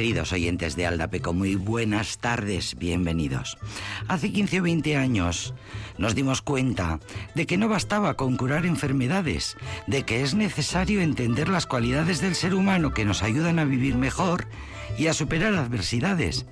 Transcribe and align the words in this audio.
Queridos 0.00 0.32
oyentes 0.32 0.76
de 0.76 0.86
Aldapeco, 0.86 1.34
muy 1.34 1.56
buenas 1.56 2.16
tardes, 2.16 2.74
bienvenidos. 2.78 3.58
Hace 4.08 4.32
15 4.32 4.60
o 4.60 4.62
20 4.62 4.96
años 4.96 5.52
nos 5.98 6.14
dimos 6.14 6.40
cuenta 6.40 7.00
de 7.34 7.46
que 7.46 7.56
no 7.56 7.68
bastaba 7.68 8.14
con 8.14 8.36
curar 8.36 8.66
enfermedades, 8.66 9.56
de 9.86 10.04
que 10.04 10.22
es 10.22 10.34
necesario 10.34 11.00
entender 11.00 11.48
las 11.48 11.66
cualidades 11.66 12.20
del 12.20 12.34
ser 12.34 12.54
humano 12.54 12.92
que 12.92 13.04
nos 13.04 13.22
ayudan 13.22 13.58
a 13.58 13.64
vivir 13.64 13.96
mejor 13.96 14.46
y 14.98 15.06
a 15.06 15.14
superar 15.14 15.54
adversidades. 15.54 16.46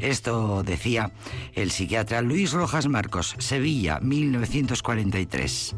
Esto 0.00 0.62
decía 0.62 1.12
el 1.54 1.70
psiquiatra 1.70 2.20
Luis 2.20 2.52
Rojas 2.52 2.86
Marcos, 2.86 3.34
Sevilla, 3.38 3.98
1943. 4.00 5.74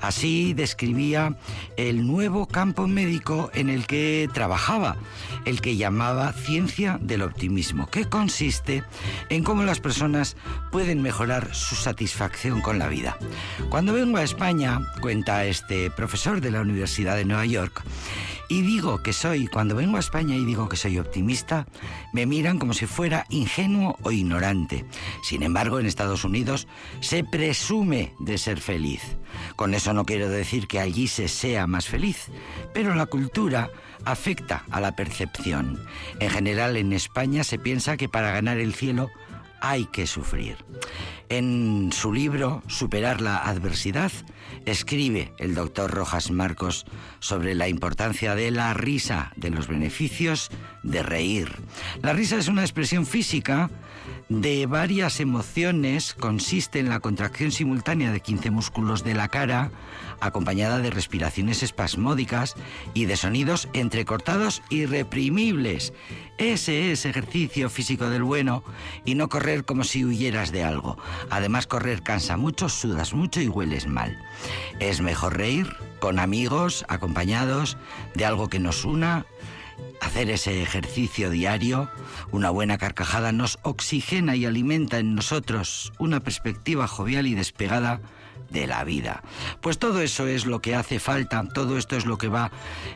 Así 0.00 0.54
describía 0.54 1.36
el 1.76 2.06
nuevo 2.06 2.46
campo 2.46 2.86
médico 2.86 3.50
en 3.52 3.68
el 3.68 3.86
que 3.86 4.28
trabajaba, 4.32 4.96
el 5.44 5.60
que 5.60 5.76
llamaba 5.76 6.32
ciencia 6.32 6.98
del 7.02 7.20
optimismo, 7.22 7.88
que 7.90 8.06
consiste 8.06 8.84
en 9.28 9.44
cómo 9.44 9.64
las 9.64 9.80
personas 9.80 10.36
pueden 10.72 11.02
mejorar 11.02 11.54
su 11.54 11.74
satisfacción 11.74 12.62
con 12.62 12.78
la 12.78 12.88
vida. 12.88 13.18
Cuando 13.68 13.87
vengo 13.92 14.18
a 14.18 14.22
España, 14.22 14.80
cuenta 15.00 15.44
este 15.44 15.90
profesor 15.90 16.40
de 16.40 16.50
la 16.50 16.60
Universidad 16.60 17.16
de 17.16 17.24
Nueva 17.24 17.46
York, 17.46 17.82
y 18.48 18.62
digo 18.62 19.02
que 19.02 19.12
soy, 19.12 19.46
cuando 19.46 19.76
vengo 19.76 19.98
a 19.98 20.00
España 20.00 20.34
y 20.34 20.44
digo 20.44 20.68
que 20.68 20.76
soy 20.76 20.98
optimista, 20.98 21.66
me 22.12 22.24
miran 22.24 22.58
como 22.58 22.72
si 22.72 22.86
fuera 22.86 23.26
ingenuo 23.28 23.98
o 24.02 24.10
ignorante. 24.10 24.86
Sin 25.22 25.42
embargo, 25.42 25.78
en 25.78 25.86
Estados 25.86 26.24
Unidos 26.24 26.66
se 27.00 27.24
presume 27.24 28.14
de 28.18 28.38
ser 28.38 28.58
feliz. 28.58 29.02
Con 29.54 29.74
eso 29.74 29.92
no 29.92 30.06
quiero 30.06 30.30
decir 30.30 30.66
que 30.66 30.80
allí 30.80 31.08
se 31.08 31.28
sea 31.28 31.66
más 31.66 31.86
feliz, 31.86 32.28
pero 32.72 32.94
la 32.94 33.06
cultura 33.06 33.70
afecta 34.04 34.64
a 34.70 34.80
la 34.80 34.96
percepción. 34.96 35.78
En 36.18 36.30
general, 36.30 36.76
en 36.76 36.92
España 36.94 37.44
se 37.44 37.58
piensa 37.58 37.96
que 37.96 38.08
para 38.08 38.32
ganar 38.32 38.58
el 38.58 38.74
cielo 38.74 39.10
hay 39.60 39.86
que 39.86 40.06
sufrir. 40.06 40.56
En 41.28 41.90
su 41.92 42.12
libro 42.12 42.62
Superar 42.66 43.20
la 43.20 43.38
adversidad, 43.38 44.12
escribe 44.66 45.32
el 45.38 45.54
doctor 45.54 45.90
Rojas 45.90 46.30
Marcos 46.30 46.86
sobre 47.20 47.54
la 47.54 47.68
importancia 47.68 48.34
de 48.34 48.50
la 48.50 48.74
risa, 48.74 49.32
de 49.36 49.50
los 49.50 49.68
beneficios 49.68 50.50
de 50.82 51.02
reír. 51.02 51.52
La 52.02 52.12
risa 52.12 52.36
es 52.36 52.48
una 52.48 52.62
expresión 52.62 53.06
física 53.06 53.70
de 54.28 54.66
varias 54.66 55.20
emociones, 55.20 56.14
consiste 56.14 56.80
en 56.80 56.90
la 56.90 57.00
contracción 57.00 57.50
simultánea 57.50 58.12
de 58.12 58.20
15 58.20 58.50
músculos 58.50 59.02
de 59.02 59.14
la 59.14 59.28
cara, 59.28 59.70
acompañada 60.20 60.80
de 60.80 60.90
respiraciones 60.90 61.62
espasmódicas 61.62 62.54
y 62.92 63.06
de 63.06 63.16
sonidos 63.16 63.68
entrecortados 63.72 64.62
y 64.68 64.84
reprimibles. 64.84 65.94
Ese 66.36 66.92
es 66.92 67.06
ejercicio 67.06 67.70
físico 67.70 68.10
del 68.10 68.22
bueno 68.22 68.62
y 69.04 69.14
no 69.14 69.28
correr 69.28 69.64
como 69.64 69.82
si 69.82 70.04
huyeras 70.04 70.52
de 70.52 70.62
algo. 70.62 70.98
Además, 71.30 71.66
correr 71.66 72.02
cansa 72.02 72.36
mucho, 72.36 72.68
sudas 72.68 73.14
mucho 73.14 73.40
y 73.40 73.48
hueles 73.48 73.86
mal. 73.86 74.16
Es 74.80 75.00
mejor 75.00 75.36
reír 75.36 75.76
con 76.00 76.18
amigos, 76.18 76.84
acompañados 76.88 77.76
de 78.14 78.24
algo 78.24 78.48
que 78.48 78.58
nos 78.58 78.84
una. 78.84 79.26
Hacer 80.00 80.30
ese 80.30 80.62
ejercicio 80.62 81.30
diario, 81.30 81.90
una 82.30 82.50
buena 82.50 82.78
carcajada 82.78 83.32
nos 83.32 83.58
oxigena 83.62 84.36
y 84.36 84.44
alimenta 84.44 84.98
en 84.98 85.14
nosotros 85.14 85.92
una 85.98 86.20
perspectiva 86.20 86.86
jovial 86.86 87.26
y 87.26 87.34
despegada 87.34 88.00
de 88.50 88.66
la 88.66 88.84
vida. 88.84 89.22
Pues 89.60 89.78
todo 89.78 90.00
eso 90.00 90.26
es 90.26 90.46
lo 90.46 90.60
que 90.60 90.74
hace 90.74 90.98
falta, 90.98 91.44
todo 91.52 91.76
esto 91.76 91.96
es 91.96 92.06
lo 92.06 92.18
que 92.18 92.28
va 92.28 92.50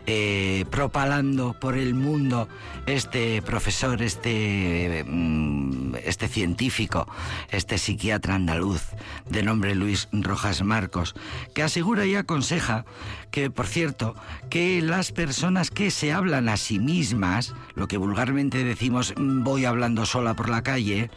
eh, 0.07 0.65
propalando 0.71 1.55
por 1.59 1.77
el 1.77 1.95
mundo 1.95 2.49
este 2.87 3.43
profesor, 3.43 4.03
este, 4.03 5.05
mm, 5.07 5.97
este 6.05 6.29
científico, 6.29 7.07
este 7.51 7.79
psiquiatra 7.79 8.35
andaluz 8.35 8.83
de 9.29 9.43
nombre 9.43 9.75
Luis 9.75 10.09
Rojas 10.13 10.63
Marcos, 10.63 11.15
que 11.55 11.63
asegura 11.63 12.07
y 12.07 12.15
aconseja 12.15 12.84
que, 13.31 13.51
por 13.51 13.67
cierto, 13.67 14.15
que 14.51 14.83
las 14.83 15.13
personas 15.13 15.71
que 15.71 15.91
se 15.91 16.13
hablan 16.13 16.49
a 16.49 16.57
sí 16.57 16.79
mismas, 16.79 17.55
lo 17.75 17.89
que 17.89 17.97
vulgarmente 17.97 18.65
decimos 18.65 19.15
mm, 19.17 19.43
voy 19.43 19.65
hablando 19.65 20.07
sola 20.07 20.34
por 20.34 20.49
la 20.49 20.63
calle, 20.63 21.11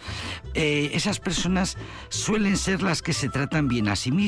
eh, 0.53 0.91
esas 0.93 1.19
personas 1.19 1.77
suelen 2.09 2.57
ser 2.57 2.83
las 2.83 3.01
que 3.01 3.13
se 3.13 3.29
tratan 3.29 3.67
bien 3.67 3.87
a 3.87 3.95
sí 3.95 4.11
mismas 4.11 4.24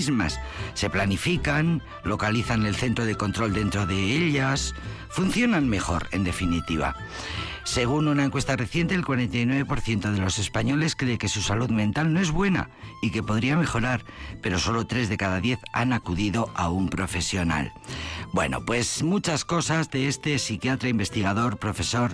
se 0.74 0.90
planifican, 0.90 1.82
localizan 2.04 2.66
el 2.66 2.76
centro 2.76 3.06
de 3.06 3.16
control 3.16 3.54
dentro 3.54 3.88
de 3.88 3.96
ellas, 3.96 4.76
funcionan 5.10 5.68
mejor, 5.68 6.08
en 6.12 6.24
definitiva. 6.24 6.96
Según 7.64 8.08
una 8.08 8.24
encuesta 8.24 8.56
reciente, 8.56 8.96
el 8.96 9.04
49% 9.04 10.12
de 10.12 10.20
los 10.20 10.40
españoles 10.40 10.96
cree 10.96 11.18
que 11.18 11.28
su 11.28 11.42
salud 11.42 11.70
mental 11.70 12.14
no 12.14 12.22
es 12.22 12.32
buena 12.32 12.70
y 13.02 13.12
que 13.12 13.24
podría 13.24 13.58
mejorar, 13.58 14.06
pero 14.42 14.58
solo 14.58 14.88
3 14.88 15.10
de 15.10 15.18
cada 15.18 15.42
10 15.42 15.60
han 15.74 15.92
acudido 15.92 16.50
a 16.56 16.70
un 16.70 16.88
profesional. 16.88 17.74
Bueno, 18.32 18.64
pues 18.64 19.04
muchas 19.04 19.44
cosas 19.44 19.90
de 19.92 20.08
este 20.08 20.40
psiquiatra, 20.40 20.90
investigador, 20.90 21.58
profesor 21.58 22.12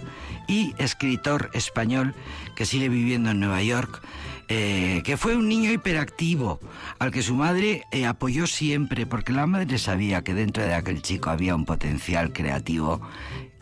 y 0.48 0.74
escritor 0.80 1.52
español 1.54 2.16
que 2.56 2.66
sigue 2.66 2.90
viviendo 2.90 3.30
en 3.30 3.40
Nueva 3.40 3.62
York 3.62 4.02
eh, 4.48 5.02
que 5.04 5.18
fue 5.18 5.36
un 5.36 5.48
niño 5.48 5.72
hiperactivo, 5.72 6.60
al 7.00 7.12
que 7.12 7.22
su 7.22 7.36
madre 7.36 7.84
eh, 7.92 8.06
apoyó 8.06 8.48
siempre, 8.48 9.06
porque 9.06 9.34
la 9.34 9.48
madre 9.48 9.78
sabía 9.78 10.24
que 10.24 10.34
dentro 10.34 10.64
de 10.64 10.74
aquel 10.74 11.02
chico 11.02 11.30
había 11.30 11.56
un 11.56 11.66
potencial 11.66 12.34
creativo 12.34 13.02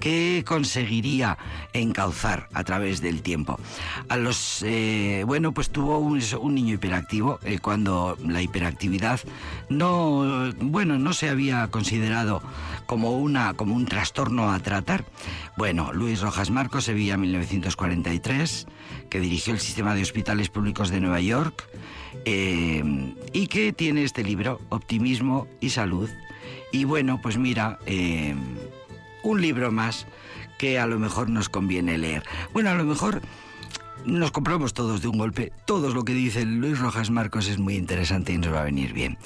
que 0.02 0.44
conseguiría 0.46 1.38
encauzar 1.72 2.50
a 2.52 2.66
través 2.66 3.00
del 3.00 3.22
tiempo. 3.22 3.58
A 4.10 4.18
los 4.18 4.64
eh, 4.64 5.24
bueno, 5.26 5.54
pues 5.54 5.70
tuvo 5.70 6.00
un, 6.00 6.20
niño 6.54 6.76
hiperactivo 6.76 7.40
cuando 7.62 8.18
la 8.28 8.42
hiperactividad 8.42 9.22
no 9.70 10.52
bueno 10.60 11.00
no 11.00 11.14
se 11.14 11.30
había 11.30 11.70
considerado 11.70 12.42
como 12.86 13.12
una 13.12 13.54
como 13.54 13.76
un 13.76 13.86
trastorno 13.86 14.52
a 14.52 14.60
tratar. 14.60 15.06
Bueno, 15.56 15.94
Luis 15.94 16.20
Rojas 16.20 16.50
Marcos, 16.50 16.84
Sevilla 16.84 17.16
1943 17.16 18.68
que 19.10 19.20
dirigió 19.20 19.54
el 19.54 19.60
sistema 19.60 19.94
de 19.94 20.02
hospitales 20.02 20.50
públicos 20.50 20.90
de 20.90 21.00
Nueva 21.00 21.20
York 21.20 21.68
eh, 22.26 22.84
y 23.34 23.48
que 23.48 23.74
tiene 23.74 24.04
este 24.04 24.24
libro, 24.24 24.60
Optimismo 24.70 25.48
y 25.60 25.70
Salud. 25.70 26.10
Y 26.72 26.86
bueno, 26.86 27.20
pues 27.22 27.38
mira, 27.38 27.80
eh, 27.86 28.34
un 29.24 29.42
libro 29.42 29.72
más 29.72 30.08
que 30.58 30.80
a 30.80 30.86
lo 30.86 31.00
mejor 31.00 31.30
nos 31.30 31.50
conviene 31.50 31.98
leer. 31.98 32.24
Bueno, 32.54 32.70
a 32.70 32.76
lo 32.76 32.84
mejor 32.84 33.22
nos 34.06 34.32
compramos 34.32 34.74
todos 34.74 35.02
de 35.02 35.08
un 35.08 35.18
golpe. 35.18 35.52
Todo 35.66 35.94
lo 35.94 36.04
que 36.04 36.14
dice 36.14 36.46
Luis 36.46 36.80
Rojas 36.80 37.10
Marcos 37.10 37.48
es 37.48 37.60
muy 37.60 37.76
interesante 37.76 38.34
y 38.34 38.38
nos 38.38 38.54
va 38.54 38.62
a 38.62 38.66
venir 38.66 38.94
bien. 38.94 39.18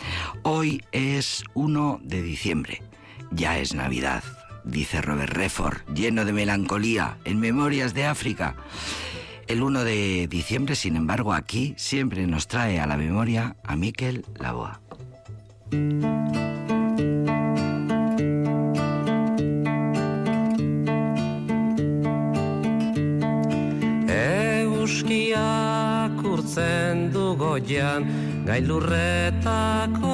Hoy 0.44 0.84
es 0.92 1.44
1 1.54 2.00
de 2.04 2.22
diciembre. 2.22 2.82
Ya 3.32 3.58
es 3.58 3.74
Navidad, 3.74 4.24
dice 4.64 5.02
Robert 5.02 5.34
Redford, 5.34 5.78
lleno 5.94 6.26
de 6.26 6.34
melancolía, 6.34 7.18
en 7.26 7.40
Memorias 7.40 7.94
de 7.94 8.06
África. 8.06 8.56
El 9.48 9.62
1 9.62 9.84
de 9.84 10.28
diciembre, 10.28 10.76
sin 10.76 10.96
embargo, 10.96 11.34
aquí 11.34 11.74
siempre 11.78 12.26
nos 12.28 12.48
trae 12.48 12.80
a 12.80 12.88
la 12.88 12.98
memoria 12.98 13.56
a 13.64 13.76
Miquel 13.76 14.26
Laboa. 14.40 14.82
Euskiak 25.36 26.24
urtzen 26.24 27.12
du 27.12 27.36
goian, 27.36 28.06
gailurretako 28.48 30.14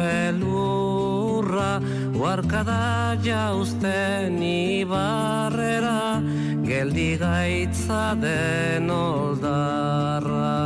elurra, 0.00 1.80
uarkada 2.16 3.16
jauzten 3.22 4.40
ibarrera, 4.40 6.22
geldi 6.64 7.18
gaitza 7.20 8.16
den 8.22 8.88
oldarra. 8.90 10.56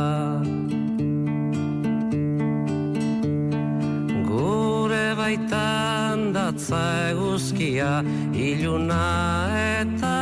Gure 4.31 5.05
baitan 5.19 6.31
datza 6.31 6.83
eguzkia, 7.11 7.93
iluna 8.31 9.05
eta 9.81 10.20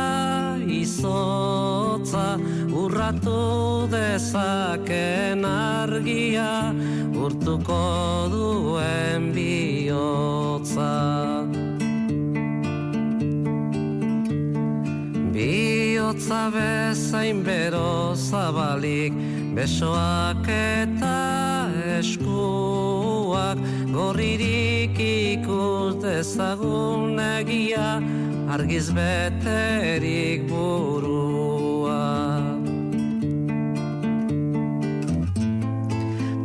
izotza, 1.00 2.36
urratu 2.68 3.88
dezaken 3.88 5.44
argia, 5.44 6.74
urtuko 7.16 8.28
duen 8.32 9.32
bihotza. 9.32 10.92
bihotza 15.32 16.50
bezain 16.52 17.42
bero 17.42 18.12
zabalik 18.14 19.14
besoak 19.54 20.44
eta 20.48 21.49
eskuak 22.00 23.58
gorririk 23.92 24.96
ikus 24.96 25.94
dezagun 26.02 27.18
egia 27.20 27.88
argiz 28.54 28.88
beterik 28.96 30.40
burua. 30.48 32.04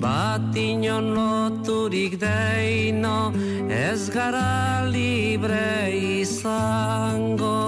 bat 0.00 0.54
inon 0.54 1.14
loturik 1.14 2.18
deino 2.20 3.32
ez 3.68 4.10
gara 4.10 4.86
libre 4.86 5.90
izango 6.22 7.58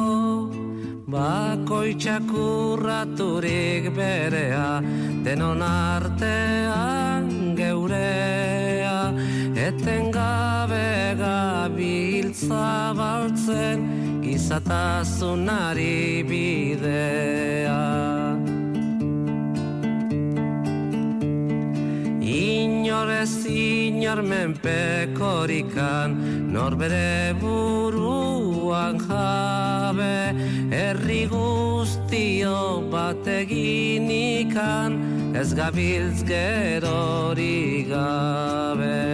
bakoitzak 1.10 2.30
urraturik 2.30 3.90
berea 3.96 4.80
denon 5.24 5.62
artean 5.62 7.56
geurea. 7.56 9.10
Eten 9.66 10.10
gabe 10.14 11.18
gabiltza 11.18 12.94
baltzen 12.96 13.84
gizatasunari 14.22 16.22
bidea 16.30 18.19
inor 24.00 24.22
menpekorikan 24.24 26.08
nor 26.52 26.72
bere 26.80 27.34
buruan 27.40 28.96
jabe 28.98 30.32
herri 30.72 31.28
guztio 31.28 32.80
bat 32.90 33.26
eginikan 33.28 34.96
ez 35.36 35.52
gabiltz 35.54 36.24
gerori 36.24 37.84
gabe. 37.92 39.04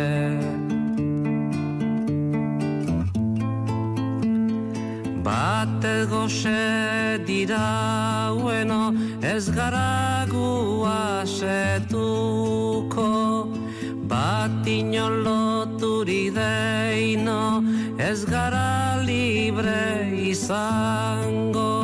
Bat 5.27 5.83
goxe 6.11 7.19
dira 7.27 8.31
ueno 8.39 8.95
ez 9.35 9.51
gara 9.51 10.27
guasetuko 10.31 11.27
bat 14.47 14.67
inon 14.69 15.15
loturi 15.27 16.31
deino 16.31 17.63
ez 17.99 18.25
gara 18.25 19.03
libre 19.03 20.07
izango 20.31 21.75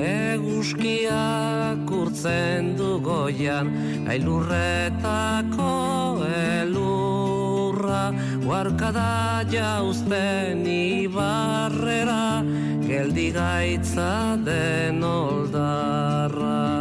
eguzkiak 0.00 1.88
urtzen 2.00 2.76
du 2.76 2.90
goian 3.00 3.72
ailurretako 4.12 5.72
elurra. 6.60 8.04
Huarkada 8.44 9.40
jauzten 9.54 10.66
ibarrera 10.66 12.44
geldi 12.84 13.30
gaitza 13.32 14.36
den 14.44 15.04
oldarra 15.04 16.79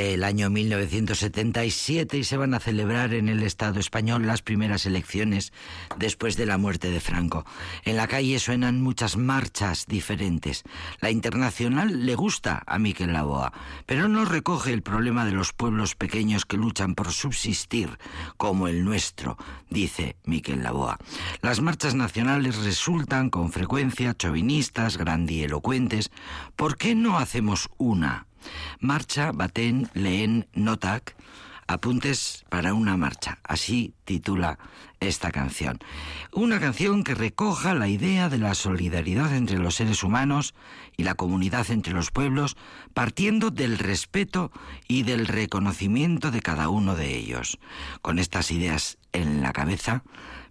Corre 0.00 0.14
el 0.14 0.24
año 0.24 0.48
1977 0.48 2.16
y 2.16 2.24
se 2.24 2.38
van 2.38 2.54
a 2.54 2.58
celebrar 2.58 3.12
en 3.12 3.28
el 3.28 3.42
Estado 3.42 3.80
español 3.80 4.26
las 4.26 4.40
primeras 4.40 4.86
elecciones 4.86 5.52
después 5.98 6.38
de 6.38 6.46
la 6.46 6.56
muerte 6.56 6.90
de 6.90 7.00
Franco. 7.00 7.44
En 7.84 7.98
la 7.98 8.06
calle 8.06 8.38
suenan 8.38 8.80
muchas 8.80 9.18
marchas 9.18 9.84
diferentes. 9.86 10.62
La 11.02 11.10
internacional 11.10 12.06
le 12.06 12.14
gusta 12.14 12.62
a 12.66 12.78
Miquel 12.78 13.12
Laboa, 13.12 13.52
pero 13.84 14.08
no 14.08 14.24
recoge 14.24 14.72
el 14.72 14.82
problema 14.82 15.26
de 15.26 15.32
los 15.32 15.52
pueblos 15.52 15.94
pequeños 15.96 16.46
que 16.46 16.56
luchan 16.56 16.94
por 16.94 17.12
subsistir, 17.12 17.98
como 18.38 18.68
el 18.68 18.84
nuestro, 18.84 19.36
dice 19.68 20.16
Miquel 20.24 20.62
Laboa. 20.62 20.96
Las 21.42 21.60
marchas 21.60 21.94
nacionales 21.94 22.56
resultan 22.64 23.28
con 23.28 23.52
frecuencia 23.52 24.14
chauvinistas, 24.16 24.96
grandielocuentes. 24.96 26.10
¿Por 26.56 26.78
qué 26.78 26.94
no 26.94 27.18
hacemos 27.18 27.68
una? 27.76 28.29
Marcha 28.80 29.32
baten 29.32 29.88
lehen 29.94 30.48
notak, 30.54 31.16
apuntes 31.66 32.44
para 32.48 32.74
una 32.74 32.96
marcha. 32.96 33.38
Así 33.44 33.94
titula 34.04 34.58
esta 34.98 35.30
canción. 35.30 35.78
Una 36.32 36.60
canción 36.60 37.04
que 37.04 37.14
recoja 37.14 37.74
la 37.74 37.88
idea 37.88 38.28
de 38.28 38.38
la 38.38 38.54
solidaridad 38.54 39.34
entre 39.34 39.58
los 39.58 39.76
seres 39.76 40.02
humanos 40.02 40.54
y 40.96 41.04
la 41.04 41.14
comunidad 41.14 41.70
entre 41.70 41.94
los 41.94 42.10
pueblos, 42.10 42.56
partiendo 42.92 43.50
del 43.50 43.78
respeto 43.78 44.50
y 44.88 45.04
del 45.04 45.26
reconocimiento 45.26 46.30
de 46.30 46.42
cada 46.42 46.68
uno 46.68 46.96
de 46.96 47.16
ellos. 47.16 47.58
Con 48.02 48.18
estas 48.18 48.50
ideas 48.50 48.98
en 49.12 49.40
la 49.40 49.52
cabeza, 49.52 50.02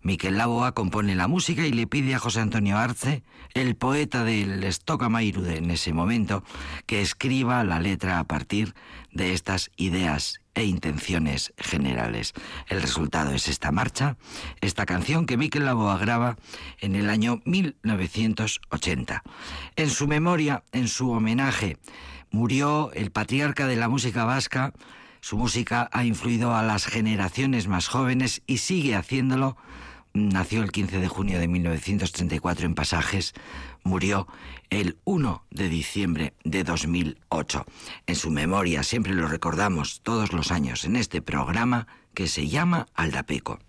Miquel 0.01 0.37
Laboa 0.37 0.73
compone 0.73 1.15
la 1.15 1.27
música 1.27 1.65
y 1.65 1.71
le 1.71 1.87
pide 1.87 2.15
a 2.15 2.19
José 2.19 2.39
Antonio 2.39 2.77
Arce, 2.77 3.23
el 3.53 3.75
poeta 3.75 4.23
del 4.23 4.65
Mairu 5.09 5.45
en 5.45 5.71
ese 5.71 5.93
momento, 5.93 6.43
que 6.85 7.01
escriba 7.01 7.63
la 7.63 7.79
letra 7.79 8.19
a 8.19 8.23
partir 8.23 8.75
de 9.11 9.33
estas 9.33 9.71
ideas 9.75 10.39
e 10.55 10.63
intenciones 10.63 11.53
generales. 11.57 12.33
El 12.67 12.81
resultado 12.81 13.31
es 13.31 13.47
esta 13.47 13.71
marcha, 13.71 14.17
esta 14.61 14.85
canción 14.85 15.25
que 15.25 15.37
Miquel 15.37 15.65
Laboa 15.65 15.97
graba 15.97 16.37
en 16.79 16.95
el 16.95 17.09
año 17.09 17.41
1980. 17.45 19.23
En 19.75 19.89
su 19.89 20.07
memoria, 20.07 20.63
en 20.71 20.87
su 20.87 21.11
homenaje, 21.11 21.77
murió 22.31 22.91
el 22.93 23.11
patriarca 23.11 23.67
de 23.67 23.75
la 23.75 23.89
música 23.89 24.25
vasca, 24.25 24.73
su 25.21 25.37
música 25.37 25.89
ha 25.91 26.05
influido 26.05 26.55
a 26.55 26.63
las 26.63 26.85
generaciones 26.85 27.67
más 27.67 27.87
jóvenes 27.87 28.41
y 28.47 28.57
sigue 28.57 28.95
haciéndolo 28.95 29.57
nació 30.13 30.63
el 30.63 30.71
15 30.71 30.99
de 30.99 31.07
junio 31.07 31.39
de 31.39 31.47
1934 31.47 32.65
en 32.65 32.75
Pasajes, 32.75 33.33
murió 33.83 34.27
el 34.69 34.97
1 35.05 35.43
de 35.51 35.69
diciembre 35.69 36.33
de 36.43 36.63
2008. 36.63 37.65
En 38.07 38.15
su 38.15 38.31
memoria 38.31 38.83
siempre 38.83 39.13
lo 39.13 39.27
recordamos 39.27 40.01
todos 40.01 40.33
los 40.33 40.51
años 40.51 40.85
en 40.85 40.95
este 40.95 41.21
programa 41.21 41.87
que 42.13 42.27
se 42.27 42.47
llama 42.47 42.87
Aldapeco. 42.95 43.59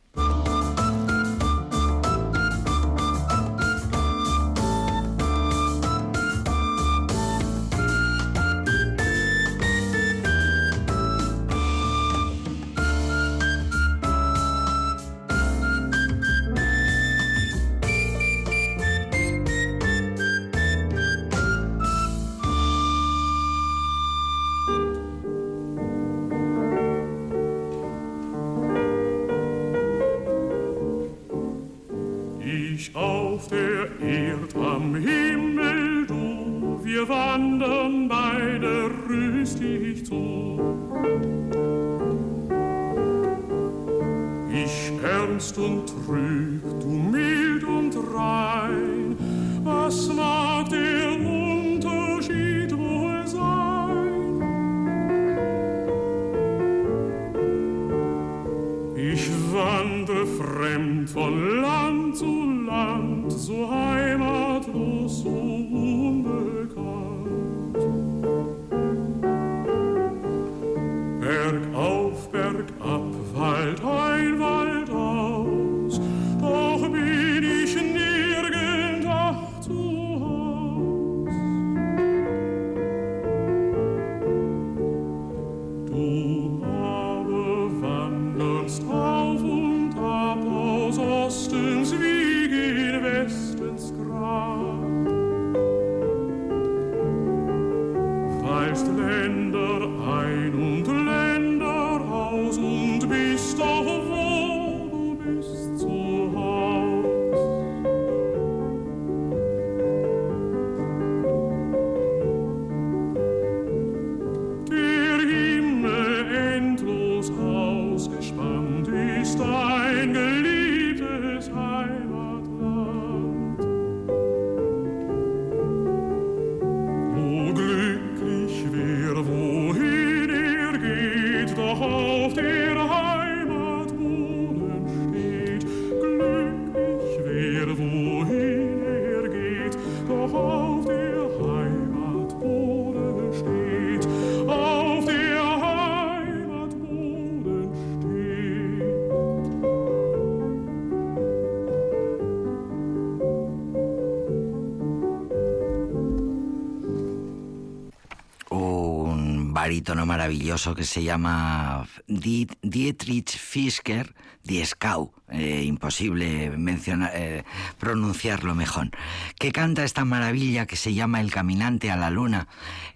Barítono 159.71 160.05
maravilloso 160.05 160.75
que 160.75 160.83
se 160.83 161.05
llama 161.05 161.87
Dietrich 162.09 163.39
Fisker, 163.39 164.17
Dieskau, 164.43 165.13
eh, 165.29 165.63
imposible 165.65 166.51
mencionar, 166.59 167.13
eh, 167.15 167.45
pronunciarlo 167.79 168.57
mejor, 168.57 168.91
que 169.39 169.53
canta 169.53 169.85
esta 169.85 170.05
maravilla 170.05 170.67
que 170.67 170.75
se 170.75 170.93
llama 170.93 171.21
El 171.21 171.31
caminante 171.31 171.89
a 171.93 171.97
la 171.97 172.11
luna. 172.11 172.49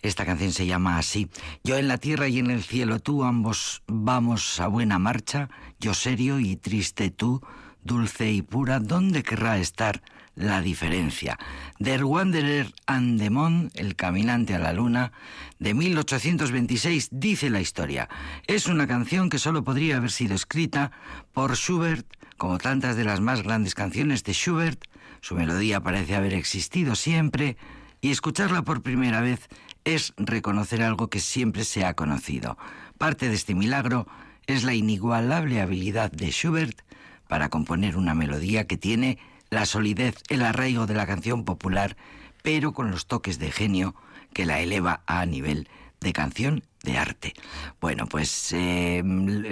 Esta 0.02 0.26
canción 0.26 0.50
se 0.50 0.66
llama 0.66 0.99
así. 0.99 1.31
Yo 1.62 1.76
en 1.76 1.87
la 1.87 1.99
tierra 1.99 2.26
y 2.26 2.40
en 2.40 2.50
el 2.50 2.64
cielo, 2.64 2.99
tú 2.99 3.23
ambos 3.23 3.85
vamos 3.87 4.59
a 4.59 4.66
buena 4.66 4.99
marcha, 4.99 5.50
yo 5.78 5.95
serio 5.95 6.40
y 6.40 6.57
triste 6.57 7.09
tú, 7.09 7.40
dulce 7.85 8.33
y 8.33 8.43
pura, 8.43 8.81
¿dónde 8.81 9.23
querrá 9.23 9.59
estar? 9.59 10.02
La 10.35 10.61
diferencia. 10.61 11.38
Der 11.79 12.05
Wanderer 12.05 12.73
and 12.87 13.21
the 13.21 13.31
Moon, 13.31 13.71
El 13.75 13.97
caminante 13.97 14.55
a 14.55 14.59
la 14.59 14.73
luna, 14.73 15.12
de 15.59 15.75
1826, 15.75 17.09
dice 17.12 17.50
la 17.50 17.61
historia. 17.61 18.09
Es 18.47 18.67
una 18.67 18.87
canción 18.87 19.31
que 19.31 19.38
solo 19.38 19.64
podría 19.64 19.97
haber 19.97 20.11
sido 20.11 20.35
escrita 20.35 20.93
por 21.33 21.57
Schubert, 21.57 22.07
como 22.37 22.59
tantas 22.59 22.97
de 22.97 23.05
las 23.05 23.21
más 23.21 23.43
grandes 23.43 23.75
canciones 23.75 24.25
de 24.25 24.33
Schubert. 24.33 24.85
Su 25.21 25.35
melodía 25.37 25.81
parece 25.81 26.14
haber 26.14 26.35
existido 26.35 26.95
siempre, 26.95 27.57
y 28.00 28.11
escucharla 28.11 28.62
por 28.62 28.83
primera 28.83 29.23
vez 29.23 29.49
es 29.85 30.12
reconocer 30.19 30.83
algo 30.83 31.09
que 31.09 31.21
siempre 31.21 31.64
se 31.64 31.85
ha 31.85 31.95
conocido. 31.95 32.59
Parte 32.99 33.29
de 33.29 33.35
este 33.35 33.55
milagro 33.55 34.07
es 34.47 34.62
la 34.64 34.75
inigualable 34.75 35.61
habilidad 35.61 36.12
de 36.12 36.31
Schubert 36.31 36.83
para 37.29 37.49
componer 37.49 37.97
una 37.97 38.14
melodía 38.14 38.67
que 38.67 38.76
tiene 38.76 39.19
la 39.55 39.67
solidez, 39.67 40.17
el 40.29 40.43
arraigo 40.43 40.87
de 40.87 40.95
la 40.95 41.07
canción 41.07 41.45
popular, 41.45 41.97
pero 42.43 42.73
con 42.73 42.91
los 42.91 43.07
toques 43.07 43.39
de 43.39 43.51
genio 43.51 43.95
que 44.33 44.45
la 44.45 44.61
eleva 44.61 45.03
a 45.07 45.25
nivel 45.25 45.69
de 46.01 46.13
canción 46.13 46.63
de 46.83 46.99
arte. 46.99 47.33
Bueno, 47.81 48.07
pues 48.07 48.53
eh, 48.53 49.03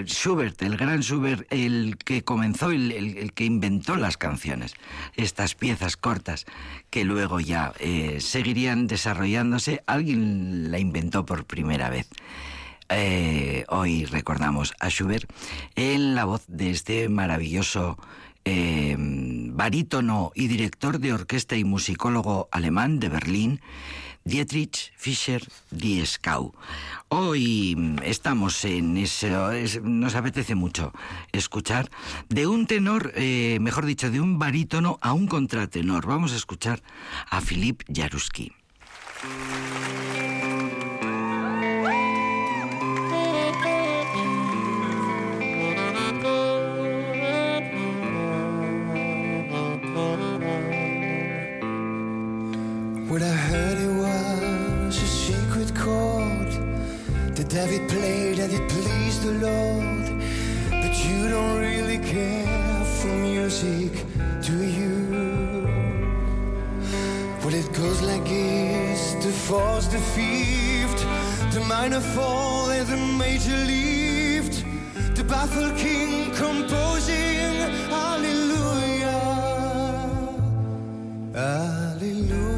Schubert, 0.05 0.61
el 0.63 0.77
gran 0.77 1.01
Schubert, 1.01 1.51
el 1.51 1.97
que 1.97 2.23
comenzó, 2.23 2.71
el, 2.71 3.33
que 3.33 3.45
inventó 3.45 3.97
las 3.97 4.19
canciones, 4.19 4.75
estas 5.17 5.55
piezas 5.55 5.97
cortas 5.97 6.45
que 6.91 7.05
luego 7.05 7.41
ya 7.41 7.73
eh, 7.79 8.19
seguirían 8.21 8.87
desarrollándose, 8.87 9.83
alguien 9.87 10.71
la 10.71 10.79
inventó 10.79 11.25
por 11.25 11.47
primera 11.47 11.89
vez. 11.89 12.09
Eh, 12.91 13.65
hoy 13.69 14.05
recordamos 14.05 14.75
a 14.79 14.91
Schubert 14.91 15.31
en 15.77 16.15
la 16.15 16.27
voz 16.27 16.45
de 16.47 16.71
este 16.71 17.09
maravilloso 17.09 17.97
eh, 18.45 18.97
barítono 18.99 20.33
y 20.35 20.49
director 20.49 20.99
de 20.99 21.13
orquesta 21.13 21.57
y 21.57 21.65
musicólogo 21.65 22.49
alemán 22.51 23.01
de 23.01 23.09
Berlín, 23.09 23.61
Dietrich 24.25 24.93
Fischer 24.97 25.47
Dieskau. 25.71 26.53
Hoy 27.09 27.97
estamos 28.05 28.65
en 28.65 28.97
eso, 28.97 29.51
nos 29.83 30.15
apetece 30.15 30.55
mucho 30.55 30.93
escuchar 31.33 31.91
de 32.29 32.47
un 32.47 32.67
tenor, 32.67 33.13
eh, 33.17 33.59
mejor 33.61 33.85
dicho, 33.87 34.11
de 34.11 34.21
un 34.21 34.39
barítono 34.39 34.99
a 35.03 35.13
un 35.13 35.27
contratenor. 35.27 36.07
Vamos 36.07 36.33
a 36.33 36.37
escuchar 36.37 36.83
a 37.31 37.41
Philippe 37.41 37.85
Jaruski. 37.93 38.53
Lord. 59.41 60.07
But 60.71 60.95
you 61.07 61.29
don't 61.29 61.59
really 61.61 61.99
care 61.99 62.85
for 62.85 63.09
music, 63.09 63.93
do 64.43 64.57
you? 64.63 64.93
Well, 67.43 67.55
it 67.55 67.73
goes 67.73 68.01
like 68.03 68.25
this 68.25 69.15
the 69.25 69.33
fourth, 69.33 69.91
the 69.91 69.99
fifth, 69.99 71.03
the 71.55 71.61
minor 71.69 72.01
fall 72.01 72.71
and 72.71 72.87
the 72.89 72.97
major 72.97 73.57
lift. 73.73 74.65
The 75.17 75.25
baffled 75.25 75.77
king 75.77 76.33
composing 76.35 77.57
Hallelujah. 77.91 79.21
Hallelujah. 81.35 82.52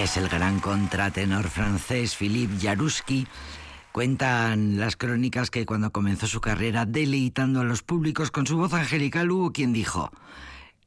Es 0.00 0.16
el 0.16 0.30
gran 0.30 0.60
contratenor 0.60 1.50
francés 1.50 2.16
Philippe 2.16 2.58
Jaruski. 2.58 3.26
Cuentan 3.92 4.80
las 4.80 4.96
crónicas 4.96 5.50
que 5.50 5.66
cuando 5.66 5.92
comenzó 5.92 6.26
su 6.26 6.40
carrera 6.40 6.86
deleitando 6.86 7.60
a 7.60 7.64
los 7.64 7.82
públicos 7.82 8.30
con 8.30 8.46
su 8.46 8.56
voz 8.56 8.72
angelical 8.72 9.30
hubo 9.30 9.52
quien 9.52 9.74
dijo, 9.74 10.10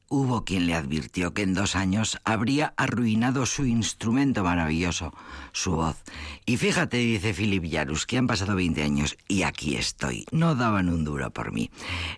hubo 0.08 0.44
quien 0.44 0.66
le 0.66 0.74
advirtió 0.74 1.32
que 1.32 1.42
en 1.42 1.54
dos 1.54 1.76
años 1.76 2.18
habría 2.24 2.74
arruinado 2.76 3.46
su 3.46 3.64
instrumento 3.64 4.42
maravilloso, 4.42 5.12
su 5.52 5.76
voz. 5.76 6.02
Y 6.44 6.56
fíjate, 6.56 6.96
dice 6.96 7.34
Philippe 7.34 7.70
Jaruski, 7.70 8.16
han 8.16 8.26
pasado 8.26 8.56
20 8.56 8.82
años 8.82 9.16
y 9.28 9.44
aquí 9.44 9.76
estoy. 9.76 10.26
No 10.32 10.56
daban 10.56 10.88
un 10.88 11.04
duro 11.04 11.30
por 11.30 11.52
mí. 11.52 11.70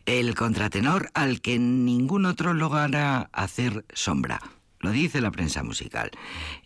El 0.07 0.35
contratenor 0.35 1.11
al 1.13 1.43
que 1.43 1.59
ningún 1.59 2.25
otro 2.25 2.55
logrará 2.55 3.29
hacer 3.35 3.85
sombra 3.93 4.41
lo 4.87 4.93
dice 4.93 5.21
la 5.21 5.33
prensa 5.33 5.65
musical. 5.65 6.13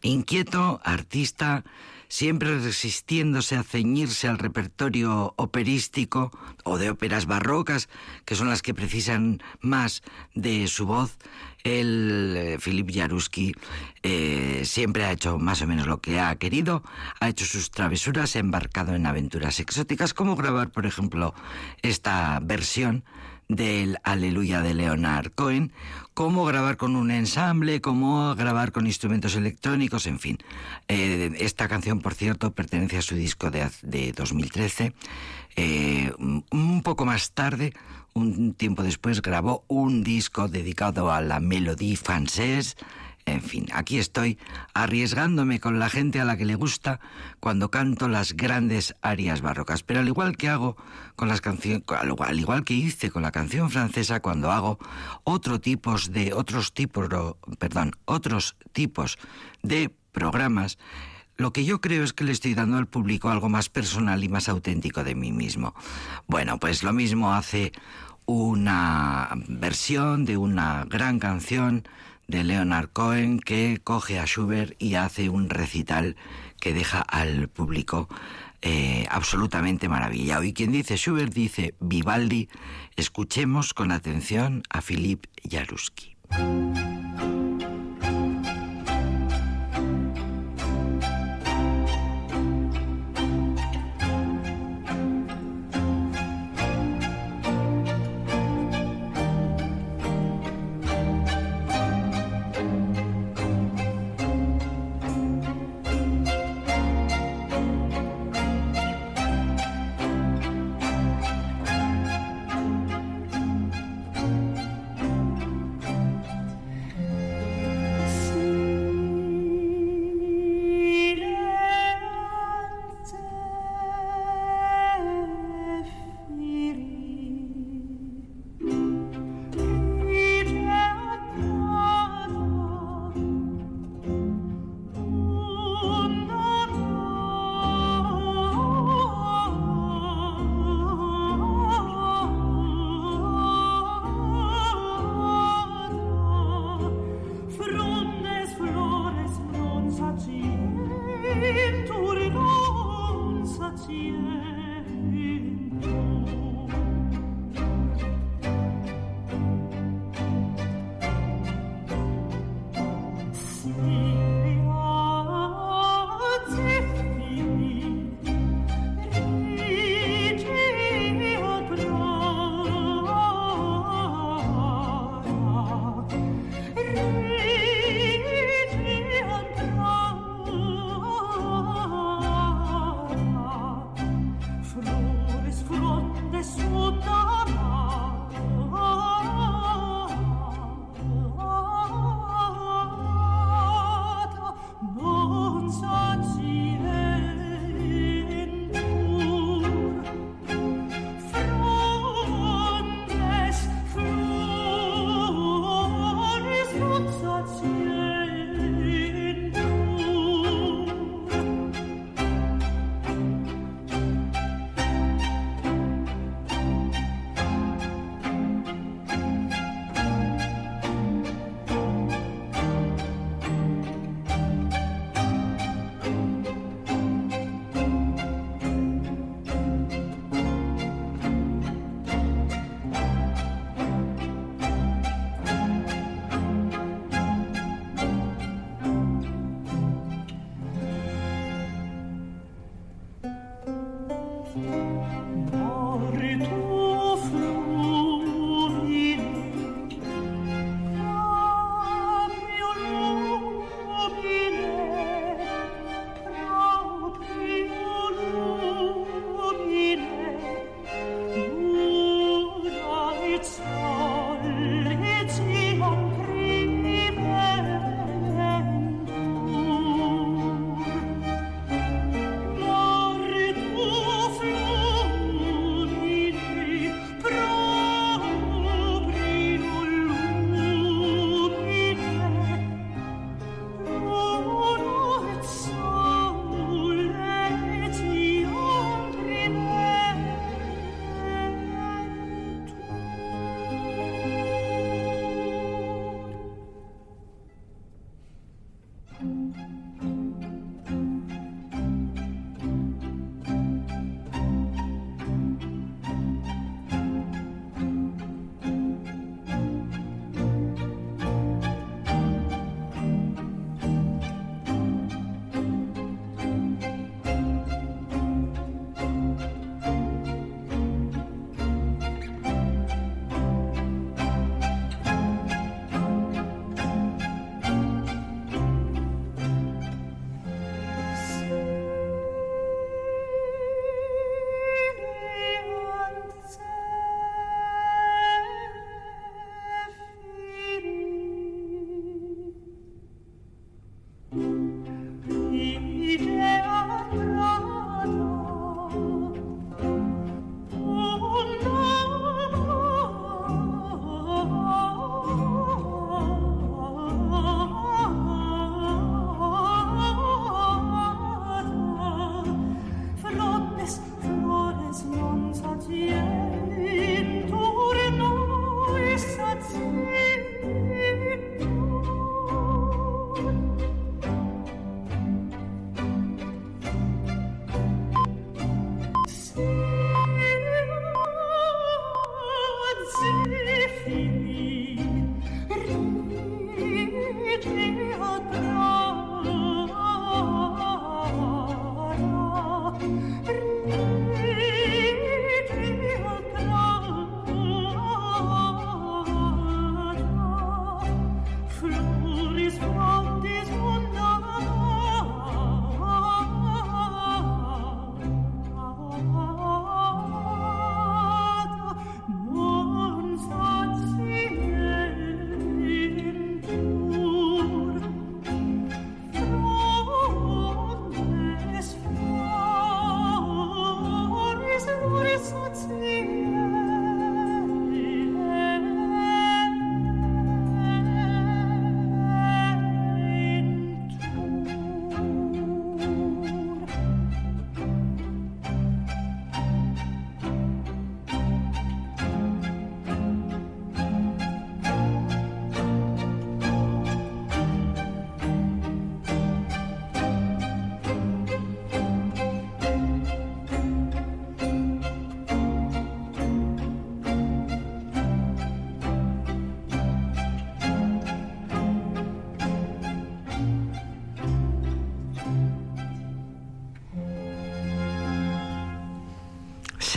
Inquieto, 0.02 0.78
artista, 0.84 1.64
siempre 2.08 2.58
resistiéndose 2.58 3.56
a 3.56 3.62
ceñirse 3.62 4.28
al 4.28 4.38
repertorio 4.38 5.32
operístico 5.36 6.30
o 6.64 6.76
de 6.76 6.90
óperas 6.90 7.24
barrocas, 7.24 7.88
que 8.26 8.34
son 8.34 8.50
las 8.50 8.60
que 8.60 8.74
precisan 8.74 9.42
más 9.60 10.02
de 10.34 10.66
su 10.68 10.84
voz, 10.84 11.16
el 11.64 12.34
eh, 12.36 12.58
Philip 12.62 12.90
Jaruski 12.92 13.54
eh, 14.02 14.62
siempre 14.64 15.04
ha 15.04 15.12
hecho 15.12 15.38
más 15.38 15.62
o 15.62 15.66
menos 15.66 15.86
lo 15.86 16.02
que 16.02 16.20
ha 16.20 16.34
querido, 16.36 16.82
ha 17.20 17.28
hecho 17.30 17.46
sus 17.46 17.70
travesuras, 17.70 18.36
ha 18.36 18.40
embarcado 18.40 18.94
en 18.94 19.06
aventuras 19.06 19.60
exóticas, 19.60 20.12
como 20.12 20.36
grabar, 20.36 20.70
por 20.70 20.84
ejemplo, 20.84 21.32
esta 21.80 22.38
versión 22.42 23.02
del 23.50 23.98
Aleluya 24.04 24.62
de 24.62 24.74
Leonard 24.74 25.32
Cohen, 25.32 25.72
cómo 26.14 26.44
grabar 26.44 26.76
con 26.76 26.94
un 26.94 27.10
ensamble, 27.10 27.80
cómo 27.80 28.34
grabar 28.36 28.70
con 28.70 28.86
instrumentos 28.86 29.34
electrónicos, 29.34 30.06
en 30.06 30.20
fin. 30.20 30.38
Eh, 30.88 31.32
esta 31.40 31.68
canción, 31.68 32.00
por 32.00 32.14
cierto, 32.14 32.52
pertenece 32.52 32.98
a 32.98 33.02
su 33.02 33.16
disco 33.16 33.50
de, 33.50 33.68
de 33.82 34.12
2013. 34.12 34.94
Eh, 35.56 36.12
un 36.18 36.82
poco 36.82 37.04
más 37.04 37.32
tarde, 37.32 37.74
un 38.14 38.54
tiempo 38.54 38.84
después, 38.84 39.20
grabó 39.20 39.64
un 39.66 40.04
disco 40.04 40.48
dedicado 40.48 41.12
a 41.12 41.20
la 41.20 41.40
Melodie 41.40 41.96
Française, 41.96 42.76
en 43.26 43.42
fin, 43.42 43.66
aquí 43.72 43.98
estoy 43.98 44.38
arriesgándome 44.74 45.60
con 45.60 45.78
la 45.78 45.88
gente 45.88 46.20
a 46.20 46.24
la 46.24 46.36
que 46.36 46.44
le 46.44 46.54
gusta 46.54 47.00
cuando 47.38 47.70
canto 47.70 48.08
las 48.08 48.34
grandes 48.34 48.94
arias 49.02 49.42
barrocas. 49.42 49.82
Pero 49.82 50.00
al 50.00 50.08
igual 50.08 50.36
que 50.36 50.48
hago 50.48 50.76
con 51.16 51.28
las 51.28 51.40
canciones, 51.40 51.82
al 51.88 52.40
igual 52.40 52.64
que 52.64 52.74
hice 52.74 53.10
con 53.10 53.22
la 53.22 53.30
canción 53.30 53.70
francesa 53.70 54.20
cuando 54.20 54.50
hago 54.50 54.78
otro 55.24 55.60
tipos 55.60 56.12
de 56.12 56.32
otros 56.32 56.72
tipos, 56.72 57.08
perdón, 57.58 57.92
otros 58.04 58.56
tipos 58.72 59.18
de 59.62 59.90
programas, 60.12 60.78
lo 61.36 61.52
que 61.52 61.64
yo 61.64 61.80
creo 61.80 62.04
es 62.04 62.12
que 62.12 62.24
le 62.24 62.32
estoy 62.32 62.54
dando 62.54 62.76
al 62.76 62.86
público 62.86 63.30
algo 63.30 63.48
más 63.48 63.68
personal 63.68 64.22
y 64.22 64.28
más 64.28 64.48
auténtico 64.48 65.04
de 65.04 65.14
mí 65.14 65.32
mismo. 65.32 65.74
Bueno, 66.26 66.58
pues 66.58 66.82
lo 66.82 66.92
mismo 66.92 67.32
hace 67.32 67.72
una 68.26 69.30
versión 69.48 70.24
de 70.24 70.36
una 70.36 70.84
gran 70.84 71.18
canción 71.18 71.84
de 72.30 72.44
Leonard 72.44 72.88
Cohen 72.92 73.40
que 73.40 73.80
coge 73.82 74.18
a 74.18 74.26
Schubert 74.26 74.74
y 74.78 74.94
hace 74.94 75.28
un 75.28 75.50
recital 75.50 76.16
que 76.60 76.72
deja 76.72 77.00
al 77.00 77.48
público 77.48 78.08
eh, 78.62 79.06
absolutamente 79.10 79.88
maravillado. 79.88 80.44
Y 80.44 80.52
quien 80.52 80.72
dice 80.72 80.96
Schubert 80.96 81.32
dice 81.32 81.74
Vivaldi, 81.80 82.48
escuchemos 82.96 83.74
con 83.74 83.90
atención 83.90 84.62
a 84.70 84.80
Philippe 84.80 85.28
Jaruski. 85.50 86.16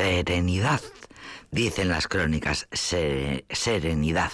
Serenidad. 0.03 0.81
Dicen 1.49 1.87
las 1.87 2.09
crónicas, 2.09 2.67
serenidad. 2.73 4.33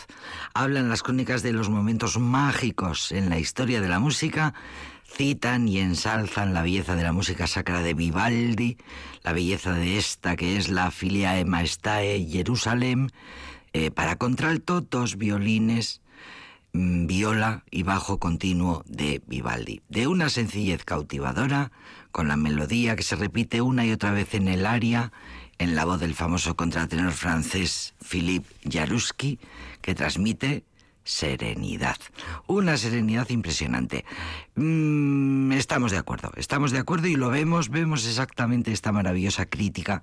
Hablan 0.56 0.90
las 0.90 1.04
crónicas 1.04 1.44
de 1.44 1.54
los 1.54 1.70
momentos 1.70 2.18
mágicos 2.18 3.12
en 3.12 3.30
la 3.30 3.38
historia 3.38 3.80
de 3.80 3.88
la 3.88 4.00
música, 4.00 4.56
citan 5.06 5.68
y 5.68 5.78
ensalzan 5.78 6.56
la 6.56 6.64
belleza 6.64 6.96
de 6.96 7.04
la 7.04 7.12
música 7.12 7.46
sacra 7.46 7.84
de 7.84 7.94
Vivaldi, 7.94 8.78
la 9.22 9.32
belleza 9.32 9.74
de 9.74 10.00
esta 10.00 10.36
que 10.36 10.58
es 10.58 10.70
la 10.70 10.90
Filiae 10.90 11.46
Maestae 11.46 12.28
Jerusalem, 12.28 13.10
eh, 13.74 13.92
para 13.92 14.16
contralto, 14.16 14.82
dos 14.82 15.18
violines, 15.18 16.02
mm, 16.74 17.06
viola 17.06 17.64
y 17.70 17.84
bajo 17.84 18.18
continuo 18.18 18.84
de 18.88 19.22
Vivaldi. 19.28 19.82
De 19.88 20.08
una 20.08 20.30
sencillez 20.30 20.84
cautivadora, 20.84 21.72
con 22.12 22.28
la 22.28 22.38
melodía 22.38 22.96
que 22.96 23.04
se 23.04 23.16
repite 23.16 23.62
una 23.62 23.86
y 23.86 23.92
otra 23.92 24.12
vez 24.12 24.34
en 24.34 24.48
el 24.48 24.66
aria, 24.66 25.12
en 25.60 25.76
la 25.76 25.86
voz 25.86 26.00
del 26.00 26.16
famoso 26.16 26.56
contratenor 26.56 27.12
francés 27.12 27.94
Philippe 28.02 28.50
Jaruski, 28.68 29.40
que 29.82 29.94
transmite 29.94 30.64
serenidad. 31.04 31.98
Una 32.48 32.78
serenidad 32.78 33.30
impresionante. 33.30 34.06
Mm, 34.56 35.52
estamos 35.52 35.92
de 35.92 35.98
acuerdo, 35.98 36.32
estamos 36.38 36.72
de 36.72 36.80
acuerdo 36.80 37.08
y 37.08 37.16
lo 37.16 37.30
vemos, 37.30 37.70
vemos 37.70 38.08
exactamente 38.08 38.72
esta 38.72 38.92
maravillosa 38.92 39.48
crítica, 39.48 40.02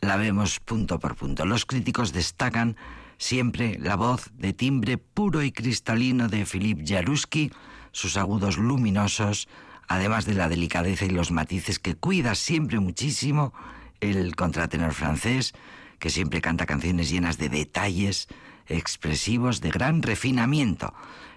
la 0.00 0.16
vemos 0.16 0.60
punto 0.60 0.98
por 0.98 1.16
punto. 1.16 1.46
Los 1.46 1.64
críticos 1.64 2.12
destacan 2.12 2.76
siempre 3.16 3.78
la 3.78 3.96
voz 3.96 4.30
de 4.34 4.52
timbre 4.52 4.98
puro 4.98 5.42
y 5.42 5.52
cristalino 5.52 6.28
de 6.28 6.44
Philippe 6.44 6.84
Jaruski, 6.86 7.50
sus 7.92 8.16
agudos 8.16 8.58
luminosos, 8.58 9.48
además 9.86 10.26
de 10.26 10.34
la 10.34 10.48
delicadeza 10.48 11.06
y 11.06 11.10
los 11.10 11.30
matices 11.30 11.78
que 11.78 11.94
cuida 11.94 12.34
siempre 12.34 12.78
muchísimo 12.78 13.54
el 14.00 14.36
contratenor 14.36 14.92
francés, 14.92 15.54
que 15.98 16.10
siempre 16.10 16.40
canta 16.40 16.66
canciones 16.66 17.10
llenas 17.10 17.38
de 17.38 17.48
detalles 17.48 18.28
expresivos 18.66 19.60
de 19.60 19.70
gran 19.70 20.02
refinamiento. 20.02 20.94